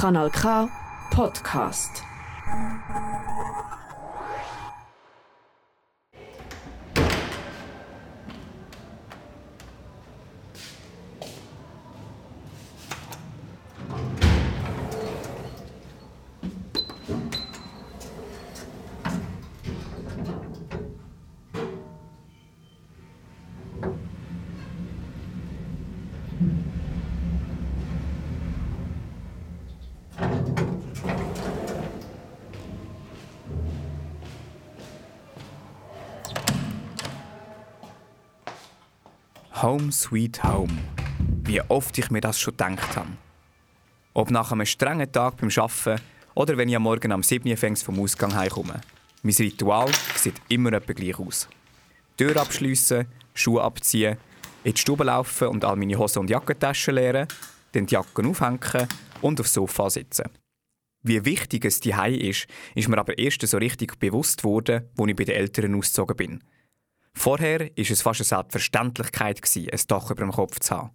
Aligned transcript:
Kanal 0.00 0.30
K 0.30 0.66
Podcast. 1.12 2.00
Home 39.62 39.92
Sweet 39.92 40.42
Home. 40.42 40.72
Wie 41.44 41.60
oft 41.60 41.98
ich 41.98 42.10
mir 42.10 42.22
das 42.22 42.40
schon 42.40 42.56
gedacht 42.56 42.96
habe. 42.96 43.10
Ob 44.14 44.30
nach 44.30 44.52
einem 44.52 44.64
strengen 44.64 45.12
Tag 45.12 45.36
beim 45.36 45.50
Arbeiten 45.54 46.02
oder 46.34 46.56
wenn 46.56 46.70
ich 46.70 46.76
am 46.76 46.84
Morgen 46.84 47.12
am 47.12 47.22
7 47.22 47.46
Uhr 47.46 47.76
vom 47.76 48.00
Ausgang 48.00 48.34
heimkomme. 48.34 48.80
Mein 49.22 49.34
Ritual 49.34 49.90
sieht 50.16 50.40
immer 50.48 50.72
etwa 50.72 50.94
gleich 50.94 51.18
aus. 51.18 51.46
Tür 52.16 52.38
abschliessen, 52.38 53.06
Schuhe 53.34 53.62
abziehen, 53.62 54.16
in 54.64 54.72
die 54.72 54.80
Stube 54.80 55.04
laufen 55.04 55.48
und 55.48 55.62
all 55.62 55.76
meine 55.76 55.98
Hosen 55.98 56.20
und 56.20 56.30
Jackentaschen 56.30 56.94
leeren, 56.94 57.28
dann 57.72 57.84
die 57.84 57.92
Jacken 57.92 58.30
aufhängen 58.30 58.88
und 59.20 59.40
aufs 59.40 59.52
Sofa 59.52 59.90
sitzen. 59.90 60.24
Wie 61.02 61.22
wichtig 61.26 61.66
es 61.66 61.80
die 61.80 61.90
ist, 61.90 62.46
ist 62.74 62.88
mir 62.88 62.96
aber 62.96 63.18
erst 63.18 63.46
so 63.46 63.58
richtig 63.58 63.98
bewusst 63.98 64.42
worden, 64.42 64.88
als 64.96 65.08
ich 65.10 65.16
bei 65.16 65.24
den 65.24 65.34
Eltern 65.34 65.74
ausgezogen 65.74 66.16
bin. 66.16 66.44
Vorher 67.12 67.60
war 67.60 67.70
es 67.76 68.02
fast 68.02 68.20
eine 68.20 68.24
Selbstverständlichkeit, 68.24 69.40
ein 69.56 69.80
Dach 69.88 70.10
über 70.10 70.24
dem 70.24 70.32
Kopf 70.32 70.60
zu 70.60 70.76
haben. 70.76 70.90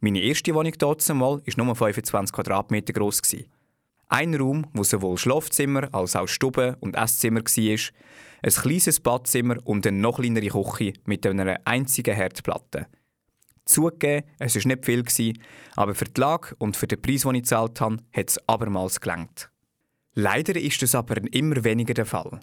Meine 0.00 0.20
erste 0.20 0.54
Wohnung 0.54 0.72
dort 0.78 1.08
war 1.08 1.40
nur 1.56 1.76
25 1.76 2.34
Quadratmeter 2.34 2.92
groß. 2.92 3.22
Ein 4.08 4.34
Raum, 4.34 4.66
wo 4.74 4.82
sowohl 4.82 5.16
Schlafzimmer 5.16 5.88
als 5.94 6.16
auch 6.16 6.26
Stube 6.26 6.76
und 6.80 6.96
Esszimmer 6.96 7.40
war, 7.40 7.78
ein 8.42 8.50
kleines 8.50 9.00
Badzimmer 9.00 9.56
und 9.64 9.86
eine 9.86 9.98
noch 9.98 10.16
kleinere 10.16 10.48
Küche 10.48 10.92
mit 11.04 11.26
einer 11.26 11.56
einzigen 11.64 12.14
Herdplatte. 12.14 12.88
Zugegeben, 13.64 14.28
es 14.38 14.56
war 14.56 14.66
nicht 14.66 14.84
viel, 14.84 15.34
aber 15.76 15.94
für 15.94 16.04
die 16.06 16.20
Lage 16.20 16.56
und 16.58 16.76
für 16.76 16.88
den 16.88 17.00
Preis, 17.00 17.22
den 17.22 17.36
ich 17.36 17.42
gezahlt 17.42 17.80
habe, 17.80 17.98
hat 18.12 18.30
es 18.30 18.48
abermals 18.48 19.00
gelangt. 19.00 19.50
Leider 20.14 20.56
ist 20.56 20.82
das 20.82 20.94
aber 20.94 21.16
immer 21.32 21.62
weniger 21.64 21.94
der 21.94 22.06
Fall. 22.06 22.40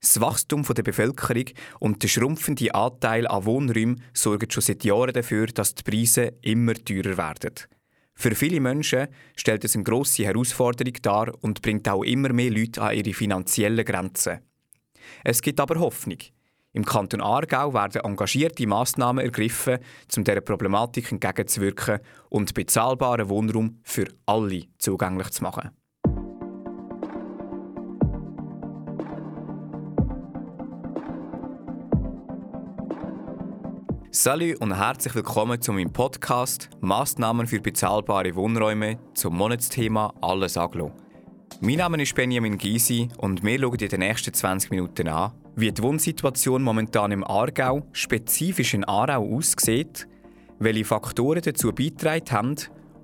Das 0.00 0.18
Wachstum 0.20 0.62
der 0.62 0.82
Bevölkerung 0.82 1.44
und 1.78 2.02
der 2.02 2.08
schrumpfende 2.08 2.74
Anteil 2.74 3.26
an 3.26 3.44
Wohnräumen 3.44 4.02
sorgen 4.14 4.50
schon 4.50 4.62
seit 4.62 4.82
Jahren 4.82 5.12
dafür, 5.12 5.46
dass 5.48 5.74
die 5.74 5.82
Preise 5.82 6.32
immer 6.40 6.72
teurer 6.72 7.18
werden. 7.18 7.54
Für 8.14 8.34
viele 8.34 8.60
Menschen 8.60 9.08
stellt 9.36 9.64
es 9.64 9.74
eine 9.74 9.84
grosse 9.84 10.24
Herausforderung 10.24 10.94
dar 11.02 11.32
und 11.42 11.60
bringt 11.60 11.88
auch 11.88 12.02
immer 12.02 12.32
mehr 12.32 12.50
Leute 12.50 12.80
an 12.80 12.94
ihre 12.94 13.12
finanziellen 13.12 13.84
Grenzen. 13.84 14.40
Es 15.22 15.42
gibt 15.42 15.60
aber 15.60 15.78
Hoffnung. 15.78 16.18
Im 16.72 16.84
Kanton 16.84 17.20
Aargau 17.20 17.74
werden 17.74 18.02
engagierte 18.02 18.66
Massnahmen 18.66 19.24
ergriffen, 19.24 19.78
um 20.16 20.24
dieser 20.24 20.40
Problematik 20.40 21.10
entgegenzuwirken 21.12 21.98
und 22.28 22.54
bezahlbaren 22.54 23.28
Wohnraum 23.28 23.80
für 23.82 24.06
alle 24.24 24.64
zugänglich 24.78 25.30
zu 25.30 25.42
machen. 25.42 25.70
Salut 34.22 34.60
und 34.60 34.76
herzlich 34.76 35.14
willkommen 35.14 35.62
zu 35.62 35.72
meinem 35.72 35.94
Podcast 35.94 36.68
Maßnahmen 36.82 37.46
für 37.46 37.58
bezahlbare 37.58 38.36
Wohnräume 38.36 38.98
zum 39.14 39.34
Monatsthema 39.34 40.12
Alles 40.20 40.58
Aglo. 40.58 40.92
Mein 41.62 41.78
Name 41.78 42.02
ist 42.02 42.14
Benjamin 42.14 42.58
Gysi 42.58 43.08
und 43.16 43.42
wir 43.42 43.58
schauen 43.58 43.78
in 43.78 43.88
den 43.88 44.00
nächsten 44.00 44.34
20 44.34 44.72
Minuten 44.72 45.08
an, 45.08 45.32
wie 45.56 45.72
die 45.72 45.82
Wohnsituation 45.82 46.62
momentan 46.62 47.12
im 47.12 47.24
Aargau, 47.24 47.86
spezifisch 47.92 48.74
in 48.74 48.84
Aarau, 48.84 49.24
aussieht, 49.36 50.06
welche 50.58 50.84
Faktoren 50.84 51.40
dazu 51.40 51.72
beitragen 51.72 52.30
haben 52.30 52.56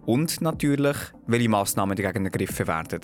und 0.05 0.43
natürlich, 0.43 0.99
welche 1.27 1.49
Massnahmen 1.49 1.97
dagegen 1.97 2.27
ergriffen 2.27 2.67
werden. 2.67 3.01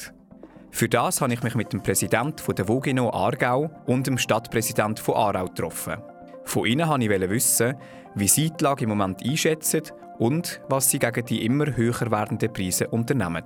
Für 0.70 0.90
das 0.90 1.22
habe 1.22 1.32
ich 1.32 1.42
mich 1.42 1.54
mit 1.54 1.72
dem 1.72 1.82
Präsidenten 1.82 2.54
der 2.54 2.68
Vogino 2.68 3.08
Aargau 3.08 3.70
und 3.86 4.06
dem 4.06 4.18
Stadtpräsidenten 4.18 5.02
von 5.02 5.14
Aarau 5.14 5.46
getroffen. 5.46 5.96
Von 6.44 6.66
ihnen 6.66 6.88
wollte 6.88 7.24
ich 7.24 7.30
wissen, 7.30 7.74
wie 8.14 8.28
sie 8.28 8.50
die 8.50 8.64
Lage 8.64 8.84
im 8.84 8.90
Moment 8.90 9.24
einschätzen 9.24 9.82
und 10.18 10.60
was 10.68 10.90
sie 10.90 10.98
gegen 10.98 11.24
die 11.24 11.44
immer 11.44 11.76
höher 11.76 12.10
werdenden 12.10 12.52
Preise 12.52 12.88
unternehmen. 12.88 13.44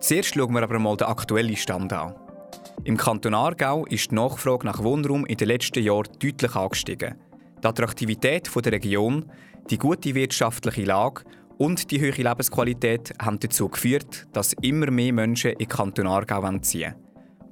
Zuerst 0.00 0.34
schauen 0.34 0.52
wir 0.54 0.62
aber 0.62 0.78
mal 0.78 0.96
den 0.96 1.08
aktuellen 1.08 1.56
Stand 1.56 1.92
an. 1.92 2.14
Im 2.84 2.96
Kanton 2.96 3.34
Aargau 3.34 3.86
ist 3.86 4.10
die 4.10 4.14
Nachfrage 4.14 4.66
nach 4.66 4.82
Wohnraum 4.82 5.24
in 5.26 5.36
den 5.36 5.48
letzten 5.48 5.82
Jahren 5.82 6.08
deutlich 6.20 6.54
angestiegen. 6.54 7.14
Die 7.62 7.66
Attraktivität 7.66 8.50
der 8.54 8.72
Region, 8.72 9.30
die 9.70 9.78
gute 9.78 10.14
wirtschaftliche 10.14 10.84
Lage 10.84 11.22
und 11.56 11.90
die 11.90 12.00
hohe 12.00 12.10
Lebensqualität 12.10 13.14
haben 13.20 13.38
dazu 13.38 13.68
geführt, 13.68 14.26
dass 14.32 14.52
immer 14.60 14.90
mehr 14.90 15.12
Menschen 15.12 15.52
in 15.52 15.58
den 15.58 15.68
Kanton 15.68 16.06
Aargau 16.06 16.58
ziehen 16.58 16.94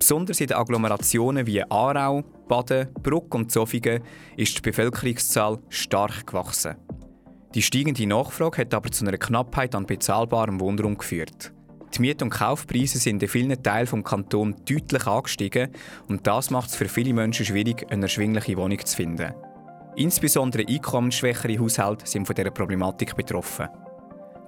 Besonders 0.03 0.41
in 0.41 0.49
den 0.49 0.57
Agglomerationen 0.57 1.47
wie 1.47 1.63
Aarau, 1.63 2.25
Baden, 2.49 2.93
Bruck 3.05 3.37
und 3.37 3.53
Zofingen 3.53 4.03
ist 4.37 4.59
die 4.59 4.61
Bevölkerungszahl 4.61 5.61
stark 5.69 6.27
gewachsen. 6.27 6.75
Die 7.55 7.63
steigende 7.63 8.05
Nachfrage 8.09 8.63
hat 8.63 8.75
aber 8.75 8.91
zu 8.91 9.07
einer 9.07 9.17
Knappheit 9.17 9.77
an 9.77 9.87
bezahlbarem 9.87 10.59
Wohnraum 10.59 10.99
geführt. 10.99 11.53
Die 11.95 12.01
Miet- 12.01 12.21
und 12.21 12.31
Kaufpreise 12.31 12.99
sind 12.99 13.23
in 13.23 13.29
vielen 13.29 13.63
Teilen 13.63 13.87
des 13.87 14.05
Kantons 14.05 14.57
deutlich 14.65 15.07
angestiegen 15.07 15.71
und 16.09 16.27
das 16.27 16.51
macht 16.51 16.71
es 16.71 16.75
für 16.75 16.89
viele 16.89 17.15
Menschen 17.15 17.47
schwierig, 17.47 17.87
eine 17.89 18.03
erschwingliche 18.03 18.57
Wohnung 18.57 18.84
zu 18.84 18.97
finden. 18.97 19.33
Insbesondere 19.95 20.67
einkommensschwächere 20.67 21.61
Haushalte 21.61 22.09
sind 22.09 22.27
von 22.27 22.34
dieser 22.34 22.51
Problematik 22.51 23.15
betroffen. 23.15 23.69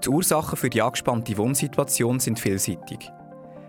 Die 0.04 0.08
Ursachen 0.08 0.56
für 0.56 0.68
die 0.68 0.82
angespannte 0.82 1.38
Wohnsituation 1.38 2.18
sind 2.18 2.40
vielseitig. 2.40 3.08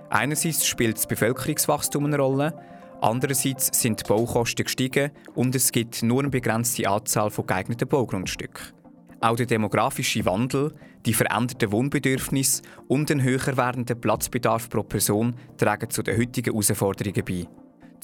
Einerseits 0.09 0.65
spielt 0.65 0.97
das 0.97 1.07
Bevölkerungswachstum 1.07 2.05
eine 2.05 2.17
Rolle, 2.17 2.53
andererseits 3.01 3.69
sind 3.79 4.01
die 4.01 4.07
Baukosten 4.07 4.65
gestiegen 4.65 5.11
und 5.33 5.55
es 5.55 5.71
gibt 5.71 6.03
nur 6.03 6.19
eine 6.19 6.29
begrenzte 6.29 6.89
Anzahl 6.89 7.29
von 7.29 7.47
geeigneten 7.47 7.87
Baugrundstücken. 7.87 8.73
Auch 9.21 9.35
der 9.35 9.45
demografische 9.45 10.25
Wandel, 10.25 10.73
die 11.05 11.13
veränderten 11.13 11.71
Wohnbedürfnisse 11.71 12.61
und 12.87 13.09
ein 13.09 13.23
höher 13.23 13.57
werdender 13.57 13.95
Platzbedarf 13.95 14.69
pro 14.69 14.83
Person 14.83 15.35
tragen 15.57 15.89
zu 15.89 16.03
den 16.03 16.17
heutigen 16.17 16.51
Herausforderungen 16.51 17.23
bei. 17.25 17.47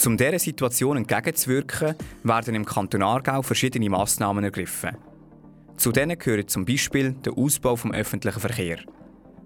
Um 0.06 0.18
dieser 0.18 0.40
Situation 0.40 0.98
entgegenzuwirken, 0.98 1.96
werden 2.24 2.56
im 2.56 2.66
Kanton 2.66 3.04
Aargau 3.04 3.42
verschiedene 3.44 3.90
Massnahmen 3.90 4.44
ergriffen. 4.44 4.98
Zu 5.78 5.92
denen 5.92 6.18
gehören 6.18 6.48
zum 6.48 6.66
Beispiel 6.66 7.14
der 7.14 7.38
Ausbau 7.38 7.76
des 7.76 7.92
öffentlichen 7.92 8.40
Verkehrs. 8.40 8.82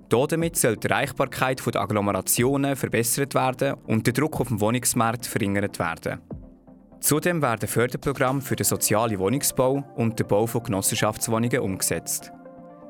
Damit 0.09 0.55
soll 0.55 0.77
die 0.77 0.87
Erreichbarkeit 0.87 1.61
der 1.65 1.81
Agglomerationen 1.81 2.75
verbessert 2.75 3.33
werden 3.33 3.75
und 3.87 4.05
der 4.05 4.13
Druck 4.13 4.39
auf 4.39 4.49
dem 4.49 4.61
Wohnungsmarkt 4.61 5.25
verringert 5.25 5.79
werden. 5.79 6.21
Zudem 6.99 7.41
werden 7.41 7.67
Förderprogramme 7.67 8.41
für 8.41 8.55
den 8.55 8.65
sozialen 8.65 9.19
Wohnungsbau 9.19 9.83
und 9.95 10.19
den 10.19 10.27
Bau 10.27 10.47
von 10.47 10.63
Genossenschaftswohnungen 10.63 11.59
umgesetzt. 11.59 12.31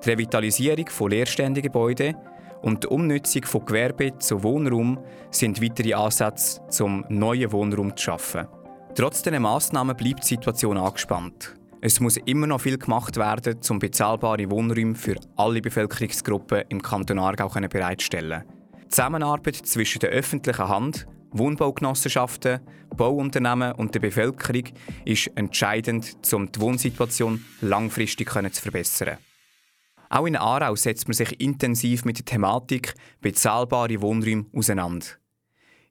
Die 0.04 0.10
Revitalisierung 0.10 0.88
von 0.90 1.10
leerständigen 1.10 1.72
Gebäuden 1.72 2.16
und 2.62 2.84
die 2.84 2.88
Umnutzung 2.88 3.44
von 3.44 3.66
Gewerbe 3.66 4.18
zu 4.20 4.44
Wohnraum 4.44 5.00
sind 5.32 5.62
weitere 5.62 5.94
Ansätze, 5.94 6.62
um 6.84 7.06
neuen 7.10 7.52
Wohnraum 7.52 7.96
zu 7.96 8.04
schaffen. 8.04 8.48
Trotz 8.96 9.22
dieser 9.22 9.40
Massnahmen 9.40 9.96
bleibt 9.96 10.24
die 10.24 10.36
Situation 10.36 10.78
angespannt. 10.78 11.56
Es 11.88 12.00
muss 12.00 12.18
immer 12.18 12.48
noch 12.48 12.62
viel 12.62 12.80
gemacht 12.80 13.16
werden, 13.16 13.60
um 13.70 13.78
bezahlbare 13.78 14.50
Wohnräume 14.50 14.96
für 14.96 15.18
alle 15.36 15.62
Bevölkerungsgruppen 15.62 16.64
im 16.70 16.82
Kanton 16.82 17.20
Aargau 17.20 17.48
bereitzustellen. 17.48 18.44
Die 18.86 18.88
Zusammenarbeit 18.88 19.58
zwischen 19.58 20.00
der 20.00 20.10
öffentlichen 20.10 20.68
Hand, 20.68 21.06
Wohnbaugenossenschaften, 21.30 22.62
Bauunternehmen 22.98 23.74
und 23.74 23.94
der 23.94 24.00
Bevölkerung 24.00 24.64
ist 25.06 25.28
entscheidend, 25.36 26.18
um 26.34 26.52
die 26.52 26.60
Wohnsituation 26.60 27.46
langfristig 27.62 28.32
zu 28.32 28.62
verbessern. 28.64 29.20
Auch 30.10 30.26
in 30.26 30.38
Aarau 30.38 30.76
setzt 30.76 31.08
man 31.08 31.14
sich 31.14 31.40
intensiv 31.40 32.04
mit 32.04 32.18
der 32.18 32.26
Thematik 32.26 32.96
bezahlbare 33.22 34.02
Wohnräume 34.02 34.48
auseinander. 34.56 35.06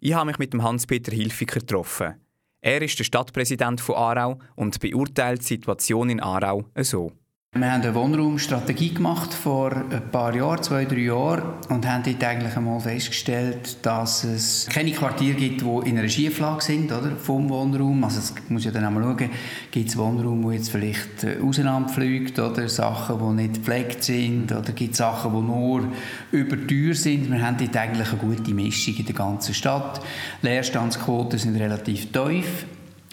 Ich 0.01 0.15
habe 0.15 0.27
mich 0.27 0.39
mit 0.39 0.55
dem 0.55 0.65
Hans-Peter 0.65 1.13
Hilfiger 1.13 1.61
getroffen. 1.61 2.17
Er 2.65 2.81
ist 2.81 2.99
der 2.99 3.05
Stadtpräsident 3.05 3.79
von 3.83 3.95
Aarau 3.95 4.39
und 4.57 4.81
beurteilt 4.81 5.43
die 5.43 5.49
Situation 5.49 6.09
in 6.09 6.19
Aarau 6.19 6.65
so. 6.79 7.13
Wir 7.57 7.71
haben 7.71 7.83
eine 7.83 7.95
Wohnraumstrategie 7.95 8.95
gemacht 8.95 9.33
vor 9.33 9.71
ein 9.71 10.11
paar 10.11 10.35
Jahren, 10.35 10.61
zwei, 10.65 10.87
drei 10.87 11.03
Jahren, 11.03 11.45
und 11.69 11.89
haben 11.89 12.03
dort 12.03 12.25
eigentlich 12.25 12.57
einmal 12.57 12.81
festgestellt, 12.81 13.77
dass 13.83 14.25
es 14.25 14.67
keine 14.69 14.91
Quartiere 14.91 15.37
gibt, 15.37 15.61
die 15.61 15.89
in 15.89 15.97
einer 15.97 16.09
Schieflage 16.09 16.65
sind, 16.65 16.91
oder? 16.91 17.13
Vom 17.17 17.49
Wohnraum. 17.49 18.03
Also, 18.03 18.19
es 18.19 18.35
muss 18.49 18.65
ja 18.65 18.73
dann 18.73 18.85
einmal 18.85 19.05
schauen, 19.05 19.31
gibt 19.71 19.89
es 19.89 19.97
Wohnraum, 19.97 20.43
wo 20.43 20.51
jetzt 20.51 20.71
vielleicht 20.71 21.23
äh, 21.23 21.37
auseinanderfliegt, 21.41 22.41
oder 22.41 22.69
Sachen, 22.69 23.21
die 23.21 23.43
nicht 23.43 23.55
gepflegt 23.55 24.03
sind, 24.03 24.51
oder 24.51 24.73
gibt 24.73 24.95
es 24.95 24.99
Sachen, 24.99 25.33
die 25.33 25.41
nur 25.41 25.85
überteuer 26.33 26.95
sind. 26.95 27.31
Wir 27.31 27.41
haben 27.41 27.57
dort 27.57 27.77
eigentlich 27.77 28.09
eine 28.09 28.19
gute 28.19 28.53
Mischung 28.53 28.97
in 28.97 29.07
der 29.07 29.15
ganzen 29.15 29.55
Stadt. 29.55 30.01
Leerstandsquoten 30.43 31.39
sind 31.39 31.55
relativ 31.55 32.11
tief, 32.11 32.67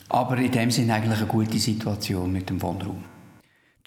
aber 0.09 0.37
in 0.37 0.51
dem 0.51 0.71
Sinne 0.71 0.95
eigentlich 0.95 1.19
eine 1.19 1.27
gute 1.27 1.59
Situation 1.59 2.31
mit 2.31 2.49
dem 2.49 2.59
Wohnraum. 2.59 3.10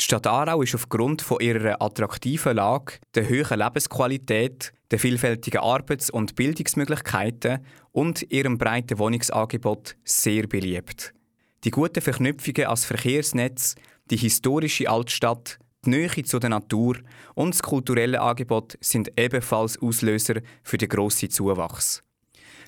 Die 0.01 0.05
Stadt 0.05 0.27
Aarau 0.27 0.63
ist 0.63 0.75
aufgrund 0.75 1.23
von 1.23 1.39
ihrer 1.41 1.81
attraktiven 1.81 2.57
Lage, 2.57 2.95
der 3.15 3.29
hohen 3.29 3.59
Lebensqualität, 3.59 4.73
der 4.91 4.99
vielfältigen 4.99 5.61
Arbeits- 5.61 6.11
und 6.11 6.35
Bildungsmöglichkeiten 6.35 7.65
und 7.93 8.23
ihrem 8.33 8.59
breiten 8.59 8.99
Wohnungsangebot 8.99 9.95
sehr 10.03 10.49
beliebt. 10.49 11.15
Die 11.63 11.71
guten 11.71 12.01
Verknüpfungen 12.01 12.67
als 12.67 12.85
Verkehrsnetz, 12.85 13.77
die 14.11 14.17
historische 14.17 14.91
Altstadt, 14.91 15.59
die 15.87 15.91
Nähe 15.91 16.25
zu 16.25 16.41
der 16.41 16.51
Natur 16.51 16.97
und 17.35 17.55
das 17.55 17.63
kulturelle 17.63 18.21
Angebot 18.21 18.77
sind 18.81 19.13
ebenfalls 19.17 19.81
Auslöser 19.81 20.41
für 20.65 20.79
den 20.79 20.89
grossen 20.89 21.31
Zuwachs. 21.31 22.03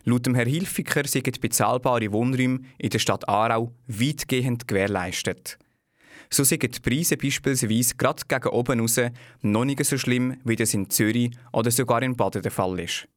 Laut 0.04 0.26
dem 0.26 0.36
Herr 0.36 0.46
Hilfiger 0.46 1.06
sind 1.08 1.40
bezahlbare 1.40 2.12
Wohnräume 2.12 2.60
in 2.78 2.90
der 2.90 3.00
Stadt 3.00 3.28
Aarau 3.28 3.72
weitgehend 3.88 4.68
gewährleistet. 4.68 5.58
So 6.30 6.44
sind 6.44 6.62
die 6.62 6.80
Preise 6.80 7.16
beispielsweise 7.16 7.94
gerade 7.96 8.22
gegen 8.26 8.48
oben 8.48 8.80
raus 8.80 9.00
noch 9.42 9.64
nicht 9.64 9.84
so 9.84 9.98
schlimm, 9.98 10.36
wie 10.44 10.56
das 10.56 10.74
in 10.74 10.90
Zürich 10.90 11.30
oder 11.52 11.70
sogar 11.70 12.02
in 12.02 12.16
Baden 12.16 12.42
der 12.42 12.50
Fall 12.50 12.78
ist. 12.80 13.08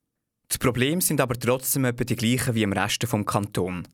Die 0.51 0.57
Probleme 0.57 1.01
sind 1.01 1.21
aber 1.21 1.35
trotzdem 1.35 1.85
etwa 1.85 2.03
die 2.03 2.15
gleichen 2.15 2.55
wie 2.55 2.63
im 2.63 2.73
Rest 2.73 3.03
des 3.03 3.11
Kantons. 3.25 3.87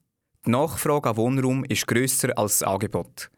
Die 0.46 0.52
Nachfrage 0.52 1.10
an 1.10 1.18
Wohnraum 1.18 1.64
ist 1.66 1.88
grösser 1.88 2.38
als 2.38 2.60
das 2.60 2.68
Angebot. 2.68 3.30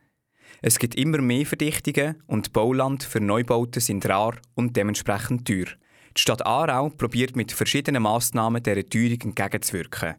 Es 0.61 0.79
gibt 0.79 0.95
immer 0.95 1.19
mehr 1.19 1.45
Verdichtungen 1.45 2.21
und 2.27 2.53
Bauland 2.53 3.03
für 3.03 3.19
Neubauten 3.19 3.81
sind 3.81 4.07
rar 4.07 4.35
und 4.55 4.75
dementsprechend 4.75 5.47
teuer. 5.47 5.67
Die 6.15 6.21
Stadt 6.21 6.45
Aarau 6.45 6.89
probiert 6.89 7.35
mit 7.35 7.51
verschiedenen 7.51 8.03
Massnahmen 8.03 8.63
dieser 8.63 8.87
Teuerung 8.87 9.21
entgegenzuwirken. 9.21 10.15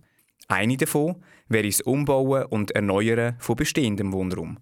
Eine 0.47 0.77
davon 0.77 1.23
wäre 1.49 1.67
das 1.67 1.81
Umbauen 1.81 2.45
und 2.47 2.71
Erneuern 2.71 3.37
von 3.39 3.57
bestehendem 3.57 4.13
Wohnraum. 4.13 4.59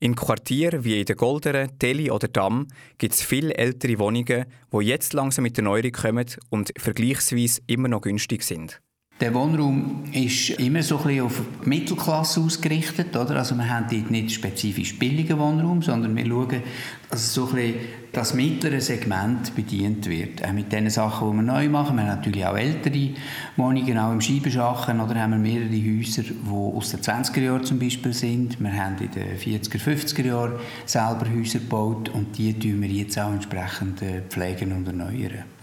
In 0.00 0.16
Quartieren 0.16 0.84
wie 0.84 1.00
in 1.00 1.06
der 1.06 1.16
Golderen, 1.16 1.78
Teli 1.78 2.10
oder 2.10 2.28
Damm 2.28 2.68
gibt 2.98 3.14
es 3.14 3.22
viele 3.22 3.54
ältere 3.54 3.98
Wohnungen, 3.98 4.44
die 4.72 4.78
jetzt 4.84 5.12
langsam 5.12 5.44
mit 5.44 5.56
der 5.56 5.64
Neuerung 5.64 5.92
kommen 5.92 6.26
und 6.50 6.72
vergleichsweise 6.76 7.62
immer 7.66 7.88
noch 7.88 8.02
günstig 8.02 8.42
sind. 8.42 8.80
Der 9.20 9.32
Wohnraum 9.32 10.02
ist 10.10 10.50
immer 10.50 10.82
so 10.82 10.98
ein 10.98 11.04
bisschen 11.04 11.24
auf 11.24 11.40
die 11.64 11.68
Mittelklasse 11.68 12.40
ausgerichtet. 12.40 13.16
Oder? 13.16 13.36
Also 13.36 13.54
wir 13.54 13.68
haben 13.68 13.86
dort 13.88 14.10
nicht 14.10 14.32
spezifisch 14.32 14.98
billigen 14.98 15.38
Wohnraum, 15.38 15.82
sondern 15.82 16.16
wir 16.16 16.26
schauen, 16.26 16.62
dass 17.10 17.32
so 17.32 17.46
ein 17.46 17.54
bisschen 17.54 17.74
das 18.10 18.34
mittlere 18.34 18.80
Segment 18.80 19.54
bedient 19.54 20.08
wird. 20.08 20.44
Auch 20.44 20.52
mit 20.52 20.72
den 20.72 20.90
Sachen, 20.90 21.30
die 21.30 21.36
wir 21.36 21.42
neu 21.42 21.68
machen. 21.68 21.94
Wir 21.96 22.02
haben 22.02 22.16
natürlich 22.16 22.44
auch 22.44 22.56
ältere 22.56 23.10
Wohnungen, 23.56 23.98
auch 23.98 24.10
im 24.10 24.20
Scheibenschachen. 24.20 25.00
Oder 25.00 25.14
haben 25.14 25.30
wir 25.30 25.38
mehrere 25.38 25.70
Häuser, 25.70 26.22
die 26.22 26.50
aus 26.50 26.90
den 26.90 27.00
20er 27.00 27.40
Jahren 27.40 27.64
zum 27.64 27.78
Beispiel 27.78 28.12
sind. 28.12 28.60
Wir 28.60 28.72
haben 28.72 28.96
in 28.98 29.12
den 29.12 29.38
40er, 29.38 29.78
50er 29.78 30.26
Jahren 30.26 30.54
selber 30.86 31.26
Häuser 31.32 31.60
gebaut 31.60 32.08
und 32.08 32.36
die 32.36 32.52
pflegen 32.52 32.82
wir 32.82 32.88
jetzt 32.88 33.16
auch 33.16 33.32
entsprechend 33.32 34.02
äh, 34.02 34.22
pflegen 34.28 34.72
und 34.72 34.88
erneuern. 34.88 35.53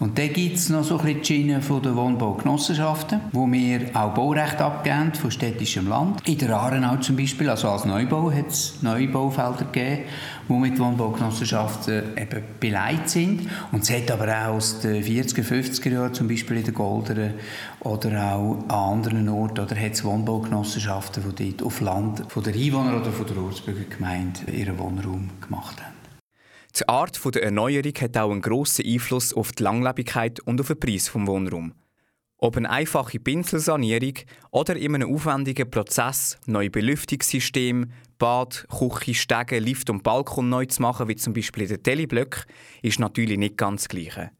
Und 0.00 0.18
dann 0.18 0.32
gibt 0.32 0.56
es 0.56 0.68
noch 0.70 0.82
so 0.82 0.98
ein 0.98 1.04
bisschen 1.04 1.20
die 1.20 1.26
Schiene 1.26 1.62
von 1.62 1.80
der 1.80 1.94
Wohnbaugenossenschaften, 1.94 3.20
wo 3.32 3.50
wir 3.50 3.90
auch 3.94 4.12
Baurecht 4.12 4.60
abgeben 4.60 5.14
von 5.14 5.30
städtischem 5.30 5.88
Land. 5.88 6.26
In 6.28 6.36
der 6.38 6.56
Aarau 6.56 6.96
zum 6.96 7.16
Beispiel, 7.16 7.48
also 7.48 7.68
als 7.68 7.84
Neubau, 7.84 8.30
hat 8.32 8.48
es 8.48 8.82
Neubaufelder 8.82 9.66
gegeben, 9.66 10.02
die 10.48 10.52
mit 10.52 10.78
Wohnbaugenossenschaften 10.78 12.16
eben 12.16 12.42
beleidigt 12.58 13.08
sind. 13.08 13.48
Und 13.70 13.84
es 13.84 13.90
hat 13.90 14.10
aber 14.10 14.26
auch 14.26 14.54
aus 14.54 14.80
den 14.80 15.02
40er, 15.02 15.44
50er 15.44 15.90
Jahren, 15.90 16.14
zum 16.14 16.28
Beispiel 16.28 16.56
in 16.56 16.64
der 16.64 16.74
Golderen 16.74 17.34
oder 17.80 18.34
auch 18.34 18.64
an 18.68 18.98
anderen 18.98 19.28
Orten, 19.28 19.60
oder 19.60 19.76
hat 19.76 19.92
es 19.92 20.04
Wohnbaugenossenschaften, 20.04 21.22
die 21.36 21.50
dort 21.50 21.66
auf 21.66 21.80
Land 21.80 22.24
von 22.28 22.42
der 22.42 22.54
Einwohner 22.54 23.00
oder 23.00 23.12
von 23.12 23.26
der 23.26 23.36
Ortsbürger 23.38 23.84
Gemeinde 23.84 24.50
ihren 24.50 24.78
Wohnraum 24.78 25.30
gemacht 25.40 25.80
haben. 25.80 25.93
Die 26.76 26.88
Art 26.88 27.20
der 27.32 27.44
Erneuerung 27.44 27.92
hat 28.00 28.16
auch 28.16 28.32
einen 28.32 28.42
grossen 28.42 28.84
Einfluss 28.84 29.32
auf 29.32 29.52
die 29.52 29.62
Langlebigkeit 29.62 30.40
und 30.40 30.60
auf 30.60 30.66
den 30.66 30.80
Preis 30.80 31.04
des 31.04 31.14
Wohnraums. 31.14 31.72
Ob 32.38 32.56
eine 32.56 32.68
einfache 32.68 33.20
Pinselsanierung 33.20 34.14
oder 34.50 34.74
in 34.74 34.96
einem 34.96 35.14
aufwendigen 35.14 35.70
Prozess 35.70 36.36
neue 36.46 36.70
Belüftungssysteme, 36.70 37.86
Bad, 38.18 38.66
Küche, 38.68 39.14
Stege, 39.14 39.60
Lift 39.60 39.88
und 39.88 40.02
Balkon 40.02 40.48
neu 40.48 40.66
zu 40.66 40.82
machen, 40.82 41.06
wie 41.06 41.14
zum 41.14 41.32
Beispiel 41.32 41.62
in 41.62 41.68
den 41.68 41.82
Teleblöcken, 41.84 42.42
ist 42.82 42.98
natürlich 42.98 43.38
nicht 43.38 43.56
ganz 43.56 43.82
das 43.82 43.88
Gleiche. 43.90 44.32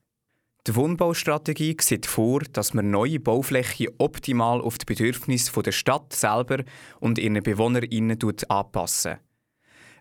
Die 0.67 0.75
Wohnbaustrategie 0.75 1.77
sieht 1.81 2.07
vor, 2.07 2.41
dass 2.41 2.75
man 2.75 2.91
neue 2.91 3.21
Bauflächen 3.21 3.89
optimal 3.99 4.61
auf 4.61 4.77
die 4.79 4.87
Bedürfnisse 4.87 5.63
der 5.63 5.73
Stadt 5.73 6.13
selber 6.13 6.65
und 6.99 7.19
ihren 7.19 7.43
BewohnerInnen 7.43 8.19
anpassen. 8.49 9.19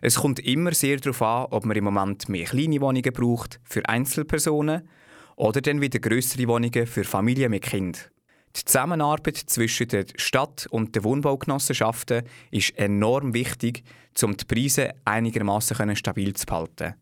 Es 0.06 0.16
kommt 0.16 0.38
immer 0.40 0.74
sehr 0.74 0.98
darauf 0.98 1.22
an, 1.22 1.46
ob 1.50 1.64
man 1.64 1.78
im 1.78 1.84
Moment 1.84 2.28
mehr 2.28 2.44
kleine 2.44 2.78
Wohnungen 2.82 3.10
braucht 3.10 3.58
für 3.64 3.88
Einzelpersonen 3.88 4.86
oder 5.34 5.62
dann 5.62 5.80
wieder 5.80 5.98
größere 5.98 6.46
Wohnungen 6.46 6.86
für 6.86 7.04
Familien 7.04 7.50
mit 7.50 7.62
Kind. 7.62 8.10
Die 8.54 8.66
Zusammenarbeit 8.66 9.38
zwischen 9.38 9.88
der 9.88 10.04
Stadt 10.16 10.66
und 10.70 10.94
den 10.94 11.04
Wohnbaugenossenschaften 11.04 12.24
ist 12.50 12.76
enorm 12.76 13.32
wichtig, 13.32 13.82
um 14.22 14.36
die 14.36 14.44
Preise 14.44 14.90
einigermaßen 15.06 15.96
stabil 15.96 16.34
zu 16.34 16.52
halten. 16.52 16.96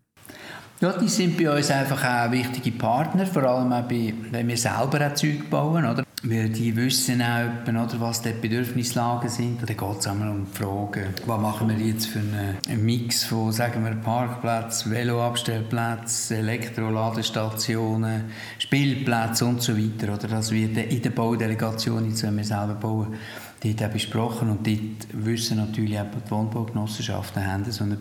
Ja, 0.82 0.92
die 0.98 1.06
sind 1.06 1.38
bei 1.38 1.48
uns 1.48 1.70
einfach 1.70 2.02
auch 2.02 2.32
wichtige 2.32 2.72
Partner, 2.72 3.24
vor 3.24 3.44
allem 3.44 3.72
auch 3.72 3.84
bei, 3.84 4.12
wenn 4.32 4.48
wir 4.48 4.56
selber 4.56 5.06
auch 5.06 5.14
Zeug 5.14 5.48
bauen. 5.48 5.84
Oder? 5.84 6.04
Weil 6.24 6.48
die 6.48 6.74
wissen 6.74 7.22
auch, 7.22 7.68
oder, 7.68 8.00
was 8.00 8.20
die 8.20 8.32
Bedürfnislagen 8.32 9.28
sind. 9.30 9.62
Da 9.62 9.74
geht 9.74 10.00
es 10.00 10.08
einmal 10.08 10.30
um 10.30 10.44
die 10.44 10.58
Frage, 10.58 11.10
was 11.24 11.40
machen 11.40 11.68
wir 11.68 11.76
jetzt 11.76 12.08
für 12.08 12.18
einen 12.18 12.84
Mix 12.84 13.22
von, 13.22 13.52
sagen 13.52 13.84
wir, 13.84 13.94
Parkplatz, 13.94 14.90
Veloabstellplätzen, 14.90 16.38
Elektroladestationen, 16.38 18.24
Spielplätzen 18.58 19.50
und 19.50 19.62
so 19.62 19.78
weiter. 19.78 20.14
Oder? 20.14 20.26
Das 20.26 20.50
wird 20.50 20.76
in 20.76 21.00
der 21.00 21.10
Baudelegation, 21.10 22.08
jetzt 22.08 22.24
wenn 22.24 22.36
wir 22.36 22.44
selber 22.44 22.74
bauen, 22.74 23.14
dort 23.62 23.84
auch 23.84 23.92
besprochen. 23.92 24.50
Und 24.50 24.66
dort 24.66 25.06
wissen 25.12 25.58
natürlich 25.58 26.00
auch 26.00 26.06
die 26.26 26.28
Wohnbaugenossenschaften, 26.28 27.46
haben 27.46 27.70
so 27.70 27.84
eine 27.84 27.96